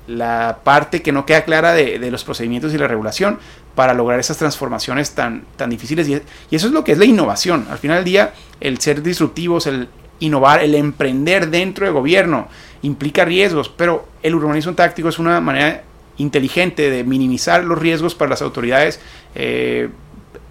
la 0.07 0.59
parte 0.65 1.03
que 1.03 1.13
no 1.13 1.27
queda 1.27 1.45
clara 1.45 1.75
de, 1.75 2.11
los 2.11 2.25
procedimientos 2.25 2.73
y 2.73 2.79
la 2.79 2.89
regulación 2.89 3.39
para 3.75 3.93
lograr 3.93 4.19
esas 4.19 4.39
transformaciones 4.39 5.11
tan, 5.15 5.45
tan 5.57 5.69
difíciles. 5.69 6.09
Y, 6.09 6.15
eso 6.15 6.67
es 6.67 6.73
lo 6.73 6.85
que 6.85 6.93
es 6.93 6.99
la 6.99 7.05
innovación. 7.05 7.67
Al 7.71 7.77
final 7.77 7.99
del 7.99 8.05
día, 8.05 8.33
el 8.61 8.79
ser 8.81 9.03
disruptivos, 9.03 9.67
el 9.67 9.89
innovar, 10.21 10.63
el 10.63 10.75
emprender 10.75 11.51
dentro 11.51 11.85
del 11.85 11.93
gobierno 11.93 12.49
implica 12.81 13.27
riesgos, 13.27 13.69
pero 13.69 14.09
el 14.23 14.35
urbanismo 14.35 14.73
táctico 14.75 15.11
es 15.11 15.19
una 15.19 15.39
manera 15.41 15.83
inteligente 16.17 16.91
de 16.91 17.05
minimizar 17.05 17.65
los 17.65 17.79
riesgos 17.79 18.15
para 18.15 18.31
las 18.31 18.41
autoridades. 18.41 19.01
Eh, 19.35 19.91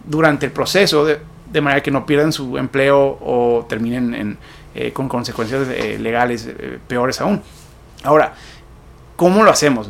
durante 0.04 0.46
el 0.46 0.52
proceso, 0.52 1.06
de, 1.06 1.20
manera 1.62 1.84
que 1.84 1.92
no 1.92 2.06
pierdan 2.06 2.34
su 2.34 2.58
empleo 2.58 3.20
o 3.22 3.66
terminen 3.70 4.38
eh, 4.76 4.92
con 4.92 5.08
consecuencias 5.08 5.68
eh, 5.68 6.00
legales 6.00 6.48
eh, 6.48 6.80
peores 6.88 7.22
aún. 7.22 7.44
Ahora, 8.04 8.34
¿cómo 9.16 9.44
lo 9.44 9.52
hacemos? 9.52 9.89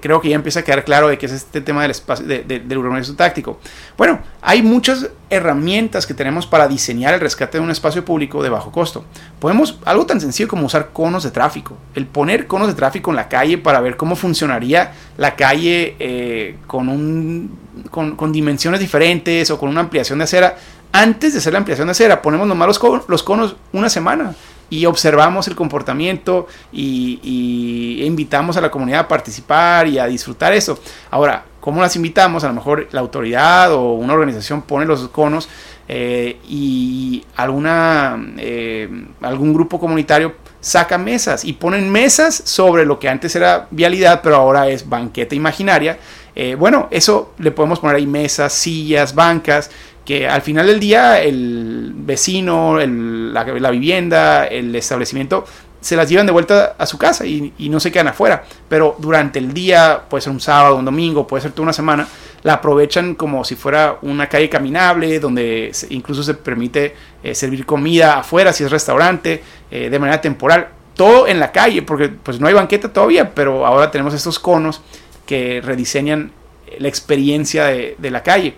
creo 0.00 0.22
que 0.22 0.30
ya 0.30 0.34
empieza 0.34 0.60
a 0.60 0.64
quedar 0.64 0.84
claro 0.84 1.06
de 1.06 1.18
qué 1.18 1.26
es 1.26 1.32
este 1.32 1.60
tema 1.60 1.82
del, 1.82 1.90
espacio, 1.90 2.26
del 2.26 2.78
urbanismo 2.78 3.14
táctico. 3.14 3.60
Bueno, 3.96 4.20
hay 4.40 4.62
muchas 4.62 5.10
herramientas 5.28 6.06
que 6.06 6.14
tenemos 6.14 6.46
para 6.46 6.66
diseñar 6.66 7.12
el 7.12 7.20
rescate 7.20 7.58
de 7.58 7.62
un 7.62 7.70
espacio 7.70 8.02
público 8.02 8.42
de 8.42 8.48
bajo 8.48 8.72
costo. 8.72 9.04
Podemos, 9.38 9.78
algo 9.84 10.06
tan 10.06 10.18
sencillo 10.18 10.48
como 10.48 10.66
usar 10.66 10.92
conos 10.94 11.24
de 11.24 11.30
tráfico, 11.30 11.76
el 11.94 12.06
poner 12.06 12.46
conos 12.46 12.68
de 12.68 12.74
tráfico 12.74 13.10
en 13.10 13.16
la 13.16 13.28
calle 13.28 13.58
para 13.58 13.80
ver 13.80 13.98
cómo 13.98 14.16
funcionaría 14.16 14.94
la 15.18 15.36
calle 15.36 16.56
con 16.66 16.88
un 16.88 17.65
con, 17.90 18.32
dimensiones 18.32 18.80
diferentes 18.80 19.50
o 19.50 19.58
con 19.58 19.68
una 19.68 19.80
ampliación 19.80 20.18
de 20.18 20.24
acera. 20.24 20.56
Antes 20.92 21.32
de 21.32 21.40
hacer 21.40 21.52
la 21.52 21.58
ampliación 21.58 21.88
de 21.88 21.92
acera, 21.92 22.22
ponemos 22.22 22.46
nomás 22.46 22.68
los, 22.68 23.22
conos 23.22 23.56
una 23.72 23.88
semana 23.88 24.34
y 24.70 24.86
observamos 24.86 25.46
el 25.48 25.54
comportamiento 25.54 26.46
y, 26.72 28.02
invitamos 28.04 28.56
a 28.56 28.60
la 28.60 28.70
comunidad 28.70 29.00
a 29.00 29.08
participar 29.08 29.88
y 29.88 29.98
a 29.98 30.06
disfrutar 30.06 30.52
eso. 30.52 30.78
Ahora, 31.10 31.44
¿cómo 31.60 31.80
las 31.80 31.96
invitamos? 31.96 32.44
A 32.44 32.48
lo 32.48 32.54
mejor 32.54 32.88
la 32.92 33.00
autoridad 33.00 33.72
o 33.72 33.92
una 33.92 34.14
organización 34.14 34.62
pone 34.62 34.86
los 34.86 35.08
conos 35.08 35.48
eh, 35.88 36.38
y 36.48 37.24
alguna, 37.36 38.18
eh, 38.38 38.88
algún 39.20 39.52
grupo 39.52 39.78
comunitario 39.78 40.34
saca 40.60 40.98
mesas 40.98 41.44
y 41.44 41.52
ponen 41.52 41.90
mesas 41.90 42.42
sobre 42.44 42.84
lo 42.84 42.98
que 42.98 43.08
antes 43.08 43.36
era 43.36 43.68
vialidad, 43.70 44.20
pero 44.20 44.36
ahora 44.36 44.68
es 44.68 44.88
banqueta 44.88 45.36
imaginaria 45.36 45.98
eh, 46.38 46.54
bueno, 46.54 46.86
eso 46.90 47.32
le 47.38 47.50
podemos 47.50 47.80
poner 47.80 47.96
ahí 47.96 48.06
mesas, 48.06 48.52
sillas, 48.52 49.14
bancas, 49.14 49.70
que 50.04 50.28
al 50.28 50.42
final 50.42 50.66
del 50.66 50.78
día 50.78 51.20
el 51.22 51.92
vecino, 51.96 52.78
la, 52.78 53.70
vivienda, 53.70 54.46
el 54.46 54.76
establecimiento 54.76 55.46
se 55.80 55.96
las 55.96 56.08
llevan 56.10 56.26
de 56.26 56.32
vuelta 56.32 56.76
a 56.78 56.84
su 56.84 56.98
casa 56.98 57.24
y, 57.24 57.52
no 57.70 57.80
se 57.80 57.90
quedan 57.90 58.08
afuera. 58.08 58.44
Pero 58.68 58.96
durante 58.98 59.38
el 59.38 59.54
día, 59.54 60.02
puede 60.10 60.20
ser 60.20 60.32
un 60.32 60.40
sábado, 60.40 60.76
un 60.76 60.84
domingo, 60.84 61.26
puede 61.26 61.42
ser 61.42 61.52
toda 61.52 61.62
una 61.62 61.72
semana, 61.72 62.06
la 62.42 62.54
aprovechan 62.54 63.14
como 63.14 63.42
si 63.42 63.56
fuera 63.56 63.98
una 64.02 64.28
calle 64.28 64.50
caminable, 64.50 65.18
donde 65.18 65.72
incluso 65.88 66.22
se 66.22 66.34
permite 66.34 66.94
eh, 67.22 67.34
servir 67.34 67.64
comida 67.64 68.18
afuera 68.18 68.52
si 68.52 68.62
es 68.62 68.70
restaurante, 68.70 69.42
eh, 69.70 69.88
de 69.88 69.98
manera 69.98 70.20
temporal. 70.20 70.68
Todo 70.94 71.26
en 71.26 71.40
la 71.40 71.50
calle, 71.50 71.82
porque 71.82 72.08
pues 72.08 72.40
no 72.40 72.46
hay 72.46 72.54
banqueta 72.54 72.92
todavía, 72.92 73.34
pero 73.34 73.66
ahora 73.66 73.90
tenemos 73.90 74.14
estos 74.14 74.38
conos 74.38 74.82
que 75.26 75.60
rediseñan 75.62 76.32
la 76.78 76.88
experiencia 76.88 77.64
de, 77.64 78.10
la 78.10 78.22
calle. 78.22 78.54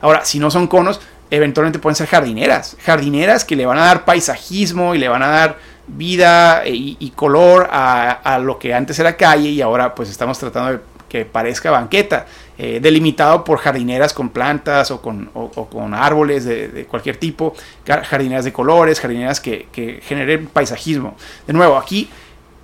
Ahora, 0.00 0.24
si 0.24 0.38
no 0.38 0.50
son 0.50 0.66
conos, 0.66 1.00
eventualmente 1.30 1.78
pueden 1.78 1.96
ser 1.96 2.06
jardineras. 2.06 2.76
Jardineras 2.82 3.44
que 3.44 3.56
le 3.56 3.66
van 3.66 3.78
a 3.78 3.86
dar 3.86 4.04
paisajismo 4.04 4.94
y 4.94 4.98
le 4.98 5.08
van 5.08 5.22
a 5.22 5.28
dar 5.28 5.58
vida 5.86 6.62
y, 6.66 7.12
color 7.16 7.68
a, 7.70 8.38
lo 8.42 8.58
que 8.58 8.74
antes 8.74 8.98
era 8.98 9.16
calle 9.16 9.48
y 9.48 9.60
ahora 9.60 9.94
pues 9.94 10.08
estamos 10.08 10.38
tratando 10.38 10.72
de 10.72 10.78
que 11.08 11.24
parezca 11.24 11.72
banqueta, 11.72 12.26
eh, 12.56 12.78
delimitado 12.80 13.42
por 13.42 13.58
jardineras 13.58 14.14
con 14.14 14.28
plantas 14.28 14.92
o 14.92 15.02
con, 15.02 15.26
con 15.26 15.92
árboles 15.92 16.44
de, 16.44 16.86
cualquier 16.88 17.16
tipo, 17.16 17.52
jardineras 17.84 18.44
de 18.44 18.52
colores, 18.52 19.00
jardineras 19.00 19.40
que, 19.40 19.66
que 19.72 20.00
generen 20.02 20.46
paisajismo. 20.46 21.16
De 21.48 21.52
nuevo, 21.52 21.76
aquí 21.76 22.08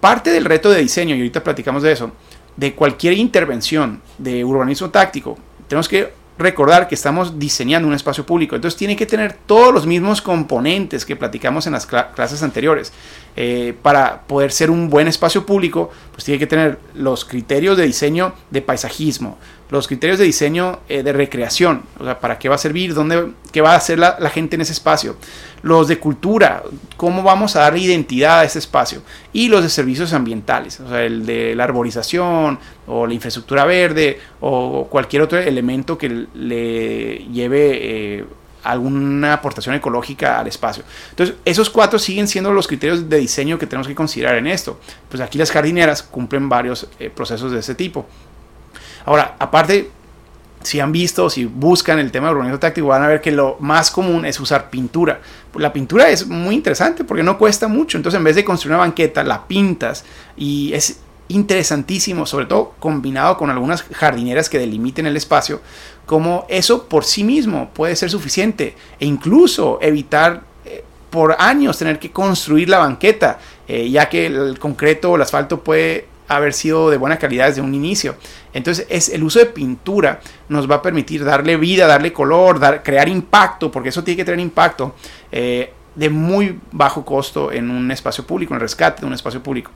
parte 0.01 0.31
del 0.31 0.45
reto 0.45 0.71
de 0.71 0.81
diseño, 0.81 1.17
y 1.17 1.19
ahorita 1.19 1.43
platicamos 1.43 1.83
de 1.83 1.91
eso, 1.91 2.13
de 2.57 2.75
cualquier 2.75 3.15
intervención 3.15 4.03
de 4.19 4.45
urbanismo 4.45 4.91
táctico, 4.91 5.37
tenemos 5.69 5.89
que 5.89 6.13
recordar 6.39 6.87
que 6.89 6.95
estamos 6.95 7.39
diseñando 7.39 7.89
un 7.89 7.95
espacio 7.95 8.27
público. 8.27 8.57
Entonces 8.57 8.77
tiene 8.77 8.97
que 8.97 9.07
tener 9.07 9.35
todos 9.47 9.73
los 9.73 9.87
mismos 9.87 10.21
componentes 10.21 11.05
que 11.05 11.17
platicamos 11.17 11.67
en 11.67 11.73
las 11.73 11.87
clases 11.87 12.43
anteriores. 12.43 12.93
Eh, 13.39 13.75
para 13.83 14.23
poder 14.23 14.51
ser 14.51 14.71
un 14.71 14.89
buen 14.89 15.09
espacio 15.09 15.45
público, 15.45 15.91
pues 16.13 16.25
tiene 16.25 16.39
que 16.39 16.47
tener 16.47 16.79
los 16.95 17.27
criterios 17.27 17.77
de 17.77 17.85
diseño 17.85 18.33
de 18.51 18.63
paisajismo, 18.63 19.37
los 19.69 19.87
criterios 19.87 20.19
de 20.19 20.25
diseño 20.25 20.79
eh, 20.89 21.03
de 21.03 21.13
recreación, 21.13 21.83
o 22.01 22.05
sea, 22.05 22.19
para 22.19 22.39
qué 22.39 22.49
va 22.49 22.55
a 22.55 22.59
servir, 22.59 22.95
dónde, 22.95 23.33
qué 23.53 23.61
va 23.61 23.73
a 23.73 23.77
hacer 23.77 23.99
la, 23.99 24.17
gente 24.31 24.55
en 24.55 24.63
ese 24.63 24.73
espacio, 24.73 25.19
los 25.61 25.87
de 25.87 25.99
cultura, 25.99 26.63
cómo 26.97 27.23
vamos 27.23 27.57
a 27.57 27.61
dar 27.61 27.77
identidad 27.77 28.41
a 28.41 28.45
ese 28.45 28.59
espacio, 28.59 29.03
y 29.35 29.49
los 29.49 29.63
de 29.63 29.69
servicios 29.69 30.15
ambientales, 30.15 30.81
o 30.81 30.89
sea, 30.89 31.05
el 31.05 31.27
de 31.27 31.55
la 31.55 31.65
arborización 31.65 32.59
o 32.87 33.07
la 33.07 33.13
infraestructura 33.13 33.67
verde 33.67 34.19
o 34.41 34.87
cualquier 34.89 35.21
otro 35.21 35.39
elemento 35.39 35.99
que 35.99 36.27
le 36.33 37.19
lleve... 37.31 38.19
Eh, 38.21 38.25
alguna 38.71 39.35
aportación 39.35 39.75
ecológica 39.75 40.39
al 40.39 40.47
espacio. 40.47 40.85
Entonces, 41.11 41.37
esos 41.45 41.71
cuatro 41.71 41.99
siguen 41.99 42.29
siendo 42.29 42.53
los 42.53 42.67
criterios 42.67 43.09
de 43.09 43.19
diseño 43.19 43.59
que 43.59 43.67
tenemos 43.67 43.87
que 43.87 43.95
considerar 43.95 44.37
en 44.37 44.47
esto. 44.47 44.79
Pues 45.09 45.21
aquí 45.21 45.39
las 45.39 45.51
jardineras 45.51 46.03
cumplen 46.03 46.49
varios 46.49 46.89
eh, 46.99 47.11
procesos 47.11 47.53
de 47.53 47.61
ese 47.61 47.75
tipo. 47.75 48.07
Ahora, 49.05 49.37
aparte, 49.39 49.91
si 50.63 50.81
han 50.81 50.91
visto, 50.91 51.31
si 51.31 51.45
buscan 51.45 51.99
el 52.01 52.11
tema 52.11 52.27
de 52.27 52.35
urbanismo 52.35 52.59
táctico, 52.59 52.89
van 52.89 53.03
a 53.03 53.09
ver 53.09 53.21
que 53.21 53.31
lo 53.31 53.57
más 53.61 53.91
común 53.91 54.27
es 54.27 54.41
usar 54.41 54.69
pintura. 54.69 55.21
La 55.55 55.73
pintura 55.73 56.09
es 56.09 56.27
muy 56.27 56.57
interesante 56.57 57.05
porque 57.05 57.23
no 57.23 57.39
cuesta 57.39 57.69
mucho. 57.69 57.97
Entonces, 57.97 58.19
en 58.19 58.25
vez 58.25 58.35
de 58.35 58.45
construir 58.45 58.75
una 58.75 58.85
banqueta, 58.85 59.23
la 59.23 59.47
pintas 59.47 60.05
y 60.37 60.73
es 60.73 60.99
interesantísimo, 61.29 62.27
sobre 62.27 62.47
todo 62.47 62.75
combinado 62.79 63.37
con 63.37 63.51
algunas 63.51 63.83
jardineras 63.83 64.49
que 64.49 64.59
delimiten 64.59 65.07
el 65.07 65.17
espacio, 65.17 65.61
como 66.05 66.47
eso 66.49 66.85
por 66.89 67.05
sí 67.05 67.25
mismo 67.25 67.71
puede 67.75 67.97
ser 67.97 68.11
suficiente 68.11 68.77
e 69.01 69.07
incluso 69.07 69.79
evitar 69.83 70.43
eh, 70.65 70.85
por 71.11 71.37
años 71.39 71.79
tener 71.79 71.99
que 71.99 72.13
construir 72.13 72.69
la 72.69 72.79
banqueta, 72.79 73.39
eh, 73.67 73.91
ya 73.91 74.09
que 74.09 74.27
el 74.27 74.59
concreto 74.59 75.13
o 75.13 75.17
el 75.17 75.23
asfalto 75.23 75.61
puede 75.63 76.07
haber 76.29 76.53
sido 76.53 76.91
de 76.91 76.97
buena 76.97 77.19
calidad 77.19 77.47
desde 77.49 77.61
un 77.61 77.75
inicio. 77.75 78.17
Entonces, 78.53 78.87
es 78.89 79.09
el 79.09 79.23
uso 79.23 79.39
de 79.39 79.47
pintura 79.47 80.21
nos 80.49 80.69
va 80.69 80.77
a 80.77 80.83
permitir 80.83 81.25
darle 81.25 81.57
vida, 81.57 81.87
darle 81.87 82.13
color, 82.13 82.61
crear 82.83 83.09
impacto, 83.09 83.71
porque 83.71 83.91
eso 83.91 84.03
tiene 84.03 84.17
que 84.17 84.25
tener 84.25 84.41
impacto 84.41 84.95
eh, 85.31 85.73
de 85.95 86.11
muy 86.11 86.59
bajo 86.73 87.05
costo 87.05 87.53
en 87.53 87.71
un 87.71 87.91
espacio 87.91 88.27
público, 88.27 88.55
en 88.55 88.57
el 88.57 88.63
rescate 88.63 89.01
de 89.01 89.07
un 89.07 89.15
espacio 89.15 89.43
público 89.43 89.71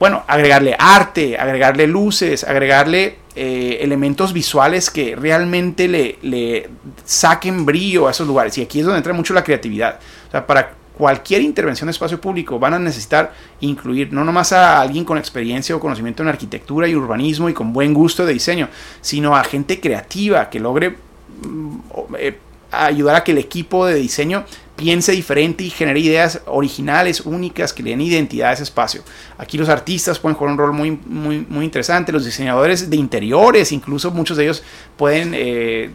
bueno, 0.00 0.24
agregarle 0.26 0.74
arte, 0.78 1.36
agregarle 1.36 1.86
luces, 1.86 2.42
agregarle 2.42 3.18
eh, 3.36 3.78
elementos 3.82 4.32
visuales 4.32 4.88
que 4.88 5.14
realmente 5.14 5.88
le, 5.88 6.18
le, 6.22 6.70
saquen 7.04 7.66
brillo 7.66 8.08
a 8.08 8.10
esos 8.10 8.26
lugares. 8.26 8.56
Y 8.56 8.62
aquí 8.62 8.80
es 8.80 8.86
donde 8.86 8.96
entra 8.96 9.12
mucho 9.12 9.34
la 9.34 9.44
creatividad. 9.44 10.00
O 10.28 10.30
sea, 10.30 10.46
para 10.46 10.72
cualquier 10.96 11.42
intervención 11.42 11.86
de 11.86 11.92
espacio 11.92 12.18
público 12.18 12.58
van 12.58 12.74
a 12.74 12.78
necesitar 12.78 13.32
incluir 13.60 14.10
no 14.10 14.24
nomás 14.24 14.52
a 14.52 14.80
alguien 14.80 15.04
con 15.04 15.18
experiencia 15.18 15.76
o 15.76 15.80
conocimiento 15.80 16.22
en 16.22 16.30
arquitectura 16.30 16.88
y 16.88 16.94
urbanismo 16.94 17.50
y 17.50 17.52
con 17.52 17.74
buen 17.74 17.92
gusto 17.92 18.24
de 18.24 18.32
diseño, 18.32 18.70
sino 19.02 19.36
a 19.36 19.44
gente 19.44 19.80
creativa 19.80 20.48
que 20.48 20.60
logre 20.60 20.96
mm, 21.42 21.76
eh, 22.18 22.38
ayudar 22.70 23.16
a 23.16 23.24
que 23.24 23.32
el 23.32 23.38
equipo 23.38 23.86
de 23.86 23.96
diseño 23.96 24.44
piense 24.80 25.12
diferente 25.12 25.62
y 25.62 25.68
genere 25.68 26.00
ideas 26.00 26.40
originales, 26.46 27.20
únicas, 27.20 27.74
que 27.74 27.82
le 27.82 27.90
den 27.90 28.00
identidad 28.00 28.48
a 28.48 28.52
ese 28.54 28.62
espacio. 28.62 29.02
Aquí 29.36 29.58
los 29.58 29.68
artistas 29.68 30.18
pueden 30.18 30.38
jugar 30.38 30.52
un 30.52 30.58
rol 30.58 30.72
muy, 30.72 30.92
muy, 31.04 31.44
muy 31.50 31.66
interesante, 31.66 32.12
los 32.12 32.24
diseñadores 32.24 32.88
de 32.88 32.96
interiores, 32.96 33.72
incluso 33.72 34.10
muchos 34.10 34.38
de 34.38 34.44
ellos 34.44 34.62
pueden 34.96 35.32
eh, 35.34 35.90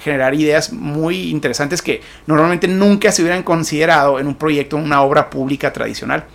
generar 0.00 0.34
ideas 0.34 0.74
muy 0.74 1.30
interesantes 1.30 1.80
que 1.80 2.02
normalmente 2.26 2.68
nunca 2.68 3.10
se 3.12 3.22
hubieran 3.22 3.42
considerado 3.42 4.18
en 4.18 4.26
un 4.26 4.34
proyecto, 4.34 4.76
en 4.76 4.84
una 4.84 5.00
obra 5.00 5.30
pública 5.30 5.72
tradicional. 5.72 6.26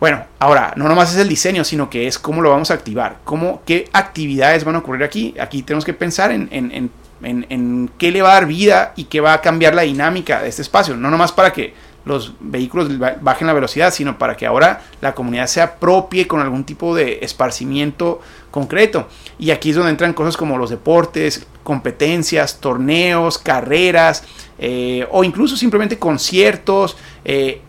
Bueno, 0.00 0.24
ahora, 0.38 0.72
no 0.76 0.88
nomás 0.88 1.12
es 1.12 1.18
el 1.18 1.28
diseño, 1.28 1.64
sino 1.64 1.90
que 1.90 2.06
es 2.06 2.18
cómo 2.18 2.40
lo 2.40 2.48
vamos 2.48 2.70
a 2.70 2.74
activar, 2.74 3.18
cómo, 3.24 3.60
qué 3.66 3.90
actividades 3.92 4.64
van 4.64 4.76
a 4.76 4.78
ocurrir 4.78 5.04
aquí. 5.04 5.34
Aquí 5.38 5.62
tenemos 5.62 5.84
que 5.84 5.92
pensar 5.92 6.32
en, 6.32 6.90
en, 7.24 7.90
qué 7.98 8.10
le 8.10 8.22
va 8.22 8.30
a 8.30 8.34
dar 8.34 8.46
vida 8.46 8.92
y 8.96 9.04
qué 9.04 9.20
va 9.20 9.32
a 9.34 9.40
cambiar 9.40 9.74
la 9.74 9.82
dinámica 9.82 10.42
de 10.42 10.48
este 10.48 10.62
espacio. 10.62 10.96
No 10.96 11.10
nomás 11.10 11.32
para 11.32 11.52
que 11.52 11.74
los 12.04 12.34
vehículos 12.40 12.90
bajen 12.98 13.46
la 13.46 13.54
velocidad, 13.54 13.92
sino 13.92 14.18
para 14.18 14.36
que 14.36 14.46
ahora 14.46 14.82
la 15.00 15.14
comunidad 15.14 15.46
se 15.46 15.62
apropie 15.62 16.26
con 16.26 16.40
algún 16.40 16.64
tipo 16.64 16.94
de 16.94 17.20
esparcimiento 17.22 18.20
concreto. 18.50 19.08
Y 19.38 19.50
aquí 19.50 19.70
es 19.70 19.76
donde 19.76 19.90
entran 19.90 20.12
cosas 20.12 20.36
como 20.36 20.58
los 20.58 20.70
deportes, 20.70 21.46
competencias, 21.62 22.60
torneos, 22.60 23.38
carreras, 23.38 24.24
eh, 24.58 25.06
o 25.10 25.24
incluso 25.24 25.56
simplemente 25.56 25.98
conciertos. 25.98 26.96
Eh, 27.24 27.62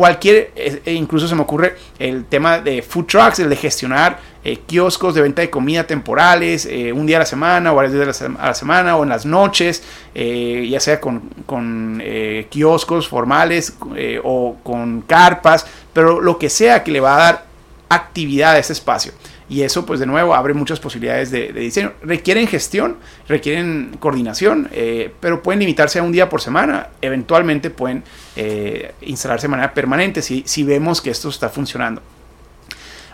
cualquier, 0.00 0.50
e 0.56 0.94
incluso 0.94 1.28
se 1.28 1.34
me 1.34 1.42
ocurre 1.42 1.76
el 1.98 2.24
tema 2.24 2.58
de 2.58 2.80
food 2.80 3.04
trucks, 3.04 3.38
el 3.38 3.50
de 3.50 3.56
gestionar 3.56 4.18
eh, 4.42 4.60
kioscos 4.66 5.14
de 5.14 5.20
venta 5.20 5.42
de 5.42 5.50
comida 5.50 5.86
temporales, 5.86 6.64
eh, 6.64 6.90
un 6.90 7.04
día 7.04 7.18
a 7.18 7.20
la 7.20 7.26
semana 7.26 7.70
o 7.70 7.74
varios 7.74 7.92
días 7.92 8.22
a 8.22 8.46
la, 8.46 8.54
semana 8.54 8.96
o 8.96 9.02
en 9.02 9.10
las 9.10 9.26
noches, 9.26 9.82
eh, 10.14 10.66
ya 10.70 10.80
sea 10.80 11.02
con, 11.02 11.20
con 11.44 12.02
kioscos 12.48 13.08
formales 13.08 13.76
o 14.24 14.56
con 14.62 15.02
carpas, 15.02 15.66
pero 15.92 16.22
lo 16.22 16.38
que 16.38 16.48
sea 16.48 16.82
que 16.82 16.92
le 16.92 17.00
va 17.00 17.16
a 17.16 17.18
dar 17.18 17.44
actividad 17.90 18.52
a 18.52 18.58
ese 18.58 18.72
espacio. 18.72 19.12
Y 19.50 19.62
eso, 19.62 19.84
pues 19.84 19.98
de 19.98 20.06
nuevo, 20.06 20.36
abre 20.36 20.54
muchas 20.54 20.78
posibilidades 20.78 21.32
de, 21.32 21.52
diseño. 21.52 21.92
Requieren 22.02 22.46
gestión, 22.46 22.98
requieren 23.26 23.96
coordinación, 23.98 24.68
eh, 24.70 25.12
pero 25.18 25.42
pueden 25.42 25.58
limitarse 25.58 25.98
a 25.98 26.04
un 26.04 26.12
día 26.12 26.28
por 26.28 26.40
semana. 26.40 26.90
Eventualmente 27.02 27.68
pueden 27.68 28.04
eh, 28.36 28.94
instalarse 29.00 29.48
de 29.48 29.50
manera 29.50 29.74
permanente 29.74 30.22
si, 30.22 30.44
si, 30.46 30.62
vemos 30.62 31.00
que 31.00 31.10
esto 31.10 31.28
está 31.28 31.48
funcionando. 31.48 32.00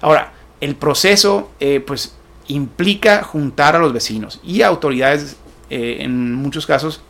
Ahora, 0.02 0.34
el 0.60 0.76
proceso, 0.76 1.52
eh, 1.58 1.80
pues, 1.80 2.14
implica 2.48 3.22
juntar 3.22 3.74
a 3.74 3.78
los 3.78 3.94
vecinos 3.94 4.38
y 4.44 4.60
autoridades, 4.60 5.36
en 5.68 6.34
muchos 6.34 6.64
casos, 6.64 7.00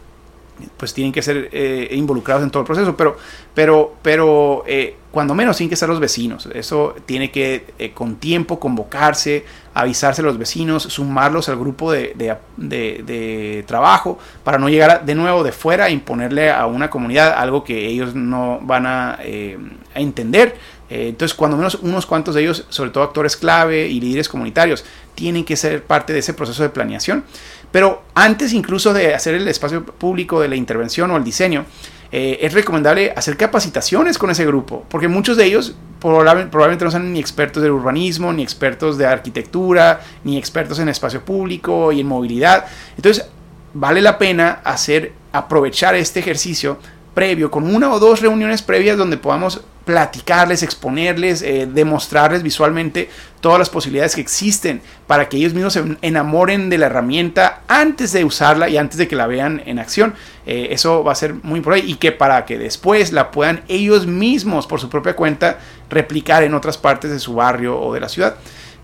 pues 0.77 0.95
tienen 0.95 1.13
que 1.13 1.23
ser 1.23 1.49
eh, 1.53 1.89
involucrados 1.93 2.43
en 2.43 2.51
todo 2.51 2.63
el 2.63 2.67
proceso, 2.67 2.97
pero, 2.97 3.17
pero, 3.55 3.95
pero 4.03 4.65
eh, 4.67 4.97
cuando 5.11 5.35
menos 5.35 5.57
tienen 5.57 5.71
que 5.71 5.77
ser 5.77 5.89
los 5.89 6.01
vecinos. 6.01 6.49
Eso 6.53 6.95
tiene 7.07 7.31
que 7.31 7.67
eh, 7.79 7.93
con 7.93 8.17
tiempo 8.17 8.59
convocarse, 8.59 9.45
avisarse 9.75 10.23
a 10.23 10.25
los 10.25 10.39
vecinos, 10.39 10.85
sumarlos 10.85 11.49
al 11.49 11.57
grupo 11.57 11.93
de, 11.93 12.15
de, 12.57 13.65
trabajo 13.67 14.19
para 14.45 14.59
no 14.59 14.69
llegar 14.69 15.05
de 15.05 15.15
nuevo 15.15 15.45
de 15.45 15.53
fuera 15.53 15.87
a 15.87 15.91
imponerle 15.91 16.51
a 16.51 16.67
una 16.67 16.91
comunidad 16.91 17.35
algo 17.37 17.65
que 17.65 17.87
ellos 17.87 18.15
no 18.15 18.61
van 18.63 18.87
a, 18.87 19.15
a 19.15 20.01
entender. 20.01 20.57
Entonces, 20.89 21.35
cuando 21.35 21.57
menos 21.57 21.77
unos 21.77 22.07
cuantos 22.07 22.35
de 22.35 22.43
ellos, 22.43 22.65
sobre 22.69 22.91
todo 22.91 23.05
actores 23.05 23.37
clave 23.37 23.89
y 23.89 24.01
líderes 24.01 24.29
comunitarios, 24.29 24.85
tienen 25.15 25.45
que 25.45 25.57
ser 25.57 25.83
parte 25.83 26.13
de 26.13 26.21
ese 26.21 26.35
proceso 26.35 26.63
de 26.63 26.69
planeación. 26.69 27.25
Pero 27.73 28.03
antes 28.15 28.53
incluso 28.53 28.93
de 28.93 29.15
hacer 29.15 29.35
el 29.35 29.49
espacio 29.49 29.85
público 29.85 30.41
de 30.41 30.49
la 30.49 30.57
intervención 30.57 31.11
o 31.11 31.17
el 31.17 31.25
diseño, 31.25 31.65
eh, 32.13 32.39
es 32.41 32.53
recomendable 32.55 33.13
hacer 33.17 33.37
capacitaciones 33.37 34.17
con 34.17 34.31
ese 34.31 34.47
grupo, 34.47 34.85
porque 34.89 35.09
muchos 35.09 35.37
de 35.37 35.45
ellos 35.45 35.75
probablemente 35.99 36.85
no 36.85 36.91
son 36.91 37.13
ni 37.13 37.19
expertos 37.19 37.63
del 37.63 37.73
urbanismo, 37.73 38.33
ni 38.33 38.45
expertos 38.45 38.97
de 38.97 39.07
arquitectura, 39.07 40.01
ni 40.23 40.39
expertos 40.39 40.79
en 40.79 40.89
espacio 40.89 41.25
público 41.25 41.91
y 41.91 42.01
en 42.01 42.07
movilidad. 42.07 42.67
Entonces, 42.97 43.27
vale 43.75 44.01
la 44.01 44.19
pena 44.19 44.61
hacer, 44.63 45.13
aprovechar 45.33 45.97
este 45.97 46.21
ejercicio 46.21 46.79
previo, 47.13 47.51
con 47.51 47.75
una 47.75 47.93
o 47.93 47.99
dos 47.99 48.21
reuniones 48.21 48.63
previas 48.63 48.97
donde 48.97 49.17
podamos 49.17 49.63
platicarles, 49.87 50.65
exponerles, 50.65 51.43
eh, 51.43 51.69
demostrarles 51.73 52.43
visualmente 52.43 53.09
todas 53.41 53.61
las 53.61 53.71
posibilidades 53.71 54.17
que 54.17 54.21
existen 54.21 54.83
para 55.07 55.29
que 55.29 55.37
ellos 55.37 55.55
mismos 55.55 55.75
se 55.75 55.97
enamoren 56.03 56.69
de 56.69 56.77
la 56.77 56.87
herramienta 56.87 57.63
antes 57.69 58.13
de 58.13 58.25
usarla 58.25 58.69
y 58.69 58.79
antes 58.79 58.99
de 58.99 59.07
que 59.07 59.15
la 59.15 59.29
vean 59.29 59.63
en 59.65 59.79
acción. 59.79 60.15
Eh, 60.45 60.69
eso 60.73 61.05
va 61.05 61.13
a 61.13 61.15
ser 61.15 61.35
muy 61.35 61.59
importante 61.59 61.87
y 61.87 61.95
que 61.95 62.11
para 62.11 62.45
que 62.45 62.59
después 62.59 63.13
la 63.13 63.31
puedan 63.31 63.63
ellos 63.69 64.09
mismos 64.09 64.67
por 64.67 64.81
su 64.81 64.91
propia 64.91 65.15
cuenta 65.15 65.61
replicar 65.89 66.43
en 66.43 66.55
otras 66.55 66.77
partes 66.77 67.13
de 67.13 67.21
su 67.21 67.35
barrio 67.35 67.81
o 67.81 67.95
de 67.95 68.01
la 68.01 68.09
ciudad. 68.09 68.35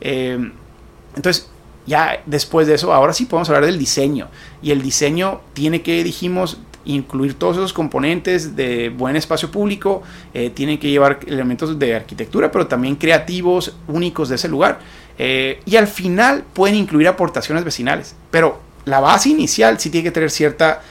Eh, 0.01 0.53
entonces, 1.17 1.51
ya 1.85 2.23
después 2.27 2.69
de 2.69 2.75
eso, 2.75 2.95
ahora 2.95 3.13
sí 3.13 3.25
podemos 3.25 3.49
hablar 3.49 3.67
del 3.67 3.77
diseño. 3.77 4.29
Y 4.63 4.71
el 4.71 4.83
diseño 4.83 5.41
tiene 5.53 5.83
que, 5.83 6.05
dijimos, 6.05 6.59
incluir 6.85 7.35
todos 7.35 7.57
esos 7.57 7.73
componentes 7.73 8.57
de 8.57 8.89
buen 8.89 9.17
espacio 9.17 9.51
público, 9.51 10.03
eh, 10.35 10.51
tienen 10.51 10.79
que 10.79 10.91
llevar 10.91 11.21
elementos 11.27 11.79
de 11.79 11.95
arquitectura, 11.95 12.51
pero 12.51 12.67
también 12.67 12.97
creativos, 12.97 13.75
únicos 13.89 14.29
de 14.29 14.37
ese 14.37 14.49
lugar. 14.49 14.81
Eh, 15.19 15.61
y 15.67 15.77
al 15.77 15.87
final 15.87 16.45
pueden 16.53 16.77
incluir 16.77 17.09
aportaciones 17.09 17.65
vecinales, 17.65 18.15
pero 18.31 18.61
la 18.85 19.01
base 19.01 19.29
inicial 19.29 19.79
sí 19.79 19.91
tiene 19.91 20.05
que 20.05 20.11
tener 20.11 20.31
cierta 20.31 20.83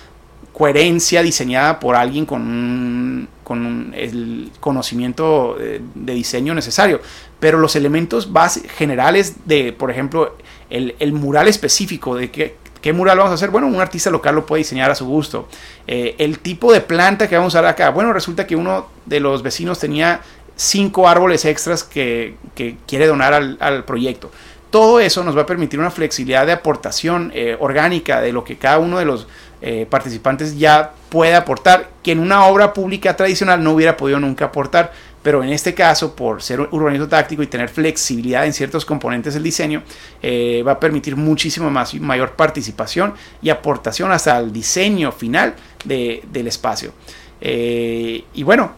coherencia 0.53 1.21
diseñada 1.23 1.79
por 1.79 1.95
alguien 1.95 2.25
con, 2.25 3.27
con 3.43 3.93
el 3.95 4.51
conocimiento 4.59 5.57
de, 5.57 6.13
diseño 6.13 6.53
necesario. 6.53 7.01
Pero 7.39 7.57
los 7.57 7.75
elementos 7.75 8.31
base, 8.31 8.67
generales 8.69 9.35
de, 9.45 9.73
por 9.73 9.91
ejemplo, 9.91 10.37
el, 10.69 10.95
el 10.99 11.13
mural 11.13 11.47
específico 11.47 12.15
de 12.15 12.31
que 12.31 12.55
¿Qué 12.81 12.93
mural 12.93 13.17
vamos 13.17 13.31
a 13.31 13.35
hacer? 13.35 13.51
Bueno, 13.51 13.67
un 13.67 13.79
artista 13.79 14.09
local 14.09 14.35
lo 14.35 14.45
puede 14.45 14.59
diseñar 14.59 14.89
a 14.89 14.95
su 14.95 15.05
gusto. 15.05 15.47
Eh, 15.87 16.15
el 16.17 16.39
tipo 16.39 16.73
de 16.73 16.81
planta 16.81 17.29
que 17.29 17.35
vamos 17.35 17.53
a 17.55 17.59
usar 17.59 17.69
acá. 17.69 17.91
Bueno, 17.91 18.11
resulta 18.11 18.47
que 18.47 18.55
uno 18.55 18.87
de 19.05 19.19
los 19.19 19.43
vecinos 19.43 19.77
tenía 19.77 20.21
cinco 20.55 21.07
árboles 21.07 21.45
extras 21.45 21.83
que, 21.83 22.35
quiere 22.87 23.07
donar 23.07 23.33
al, 23.33 23.83
proyecto. 23.85 24.31
Todo 24.71 24.99
eso 24.99 25.23
nos 25.23 25.37
va 25.37 25.41
a 25.41 25.45
permitir 25.45 25.79
una 25.79 25.91
flexibilidad 25.91 26.45
de 26.45 26.53
aportación 26.53 27.31
eh, 27.35 27.57
orgánica 27.59 28.21
de 28.21 28.31
lo 28.31 28.43
que 28.43 28.57
cada 28.57 28.79
uno 28.79 28.97
de 28.97 29.05
los 29.05 29.27
eh, 29.61 29.85
participantes 29.89 30.57
ya 30.57 30.93
puede 31.09 31.35
aportar, 31.35 31.89
que 32.01 32.13
en 32.13 32.19
una 32.19 32.45
obra 32.45 32.73
pública 32.73 33.15
tradicional 33.15 33.63
no 33.63 33.73
hubiera 33.73 33.97
podido 33.97 34.19
nunca 34.19 34.45
aportar 34.45 34.91
pero 35.23 35.43
en 35.43 35.49
este 35.49 35.73
caso, 35.73 36.15
por 36.15 36.41
ser 36.41 36.59
urbanismo 36.59 37.07
táctico 37.07 37.43
y 37.43 37.47
tener 37.47 37.69
flexibilidad 37.69 38.45
en 38.45 38.53
ciertos 38.53 38.85
componentes 38.85 39.33
del 39.35 39.43
diseño, 39.43 39.83
eh, 40.21 40.63
va 40.65 40.73
a 40.73 40.79
permitir 40.79 41.15
muchísimo 41.15 41.69
más, 41.69 41.93
mayor 41.95 42.31
participación 42.31 43.13
y 43.41 43.49
aportación 43.49 44.11
hasta 44.11 44.37
el 44.39 44.51
diseño 44.51 45.11
final 45.11 45.55
del 45.85 46.47
espacio. 46.47 46.93
Eh, 47.39 48.23
y 48.33 48.43
bueno, 48.43 48.71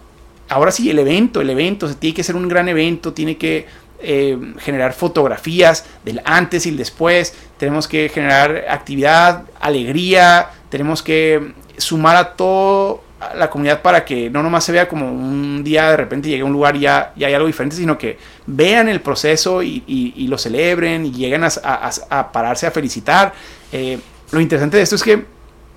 ahora 0.50 0.72
sí, 0.72 0.90
el 0.90 1.00
evento, 1.00 1.42
el 1.42 1.50
evento, 1.50 1.88
se 1.88 1.96
tiene 1.96 2.14
que 2.14 2.24
ser 2.24 2.36
un 2.36 2.48
gran 2.48 2.68
evento, 2.68 3.14
tiene 3.14 3.38
que 3.38 3.66
eh, 4.00 4.38
generar 4.60 4.92
fotografías 4.94 5.86
del 6.04 6.22
antes 6.26 6.66
y 6.66 6.70
el 6.70 6.78
después, 6.78 7.34
tenemos 7.58 7.88
que 7.88 8.10
generar 8.10 8.66
actividad, 8.68 9.46
alegría, 9.62 10.50
tenemos 10.70 11.02
que 11.02 11.54
sumar 11.78 12.18
a 12.18 12.34
todo 12.34 13.03
la 13.36 13.50
comunidad 13.50 13.82
para 13.82 14.04
que 14.06 14.30
no 14.30 14.44
nomás 14.44 14.64
se 14.64 14.72
vea 14.72 14.88
como 14.88 15.12
un 15.12 15.64
día 15.64 15.90
de 15.92 15.98
repente 15.98 16.30
llegue 16.30 16.42
a 16.42 16.46
un 16.46 16.54
lugar 16.54 16.76
y 16.76 16.82
ya, 16.82 17.14
hay 17.16 17.34
algo 17.34 17.48
diferente, 17.48 17.76
sino 17.76 17.98
que 17.98 18.18
vean 18.46 18.90
el 18.90 19.02
proceso 19.02 19.62
y, 19.64 20.28
lo 20.28 20.38
celebren 20.38 21.06
y 21.06 21.12
lleguen 21.12 21.44
a, 21.44 22.32
pararse 22.32 22.68
a 22.68 22.72
felicitar. 22.72 23.34
Eh, 23.72 24.00
lo 24.32 24.40
interesante 24.40 24.78
de 24.78 24.84
esto 24.84 24.96
es 24.96 25.04
que 25.04 25.26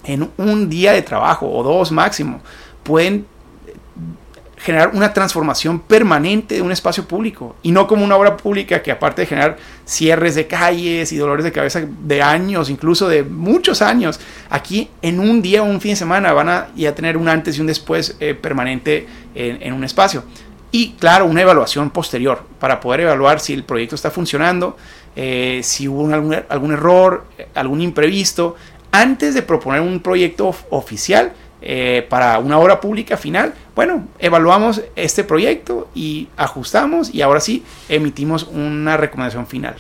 en 0.05 0.31
un 0.37 0.69
día 0.69 0.93
de 0.93 1.03
trabajo 1.03 1.51
o 1.51 1.63
dos 1.63 1.93
máximo 1.93 2.41
pueden 2.83 3.27
generar 4.67 4.91
una 4.95 5.13
transformación 5.13 5.79
permanente 5.79 6.57
de 6.57 6.61
un 6.63 6.73
espacio 6.73 7.07
público 7.07 7.55
y 7.63 7.71
no 7.71 7.87
como 7.87 8.05
una 8.05 8.17
obra 8.17 8.37
pública 8.37 8.83
que 8.83 8.91
aparte 8.91 9.23
de 9.23 9.27
generar 9.27 9.59
cierres 9.85 10.35
de 10.35 10.49
calles 10.49 11.13
y 11.13 11.17
dolores 11.17 11.45
de 11.45 11.53
cabeza 11.53 11.83
de 11.87 12.21
años, 12.21 12.69
incluso 12.69 13.09
de 13.09 13.23
muchos 13.23 13.81
años, 13.81 14.19
aquí 14.51 14.91
en 15.03 15.21
un 15.21 15.41
día 15.41 15.63
o 15.63 15.67
un 15.67 15.81
fin 15.81 15.93
de 15.93 15.97
semana 15.97 16.33
van 16.33 16.49
a 16.49 16.67
ya 16.75 16.97
tener 16.97 17.17
un 17.17 17.29
antes 17.29 17.57
y 17.57 17.61
un 17.61 17.69
después 17.69 18.17
eh, 18.19 18.35
permanente 18.35 19.07
en, 19.37 19.73
un 19.73 19.85
espacio. 19.85 20.25
Y 20.73 20.95
claro, 20.95 21.27
una 21.27 21.43
evaluación 21.43 21.91
posterior 21.91 22.43
para 22.59 22.81
poder 22.81 23.03
evaluar 23.03 23.39
si 23.39 23.53
el 23.53 23.63
proyecto 23.63 23.95
está 23.95 24.11
funcionando, 24.11 24.77
eh, 25.15 25.61
si 25.63 25.87
hubo 25.87 26.13
algún, 26.13 26.73
error, 26.73 27.27
algún 27.55 27.83
imprevisto, 27.83 28.57
antes 28.91 29.33
de 29.35 29.43
proponer 29.43 29.81
un 29.81 30.01
proyecto 30.01 30.53
oficial 30.71 31.35
eh, 31.63 32.05
para 32.09 32.41
una 32.41 32.59
obra 32.59 32.81
pública 32.81 33.17
final, 33.17 33.55
bueno, 33.77 34.09
evaluamos 34.19 34.83
este 34.97 35.23
proyecto 35.23 35.89
y 35.95 36.29
ajustamos 36.39 37.15
y 37.15 37.21
ahora 37.21 37.41
sí 37.41 37.63
emitimos 37.91 38.45
una 38.45 38.97
recomendación 38.97 39.47
final. 39.47 39.77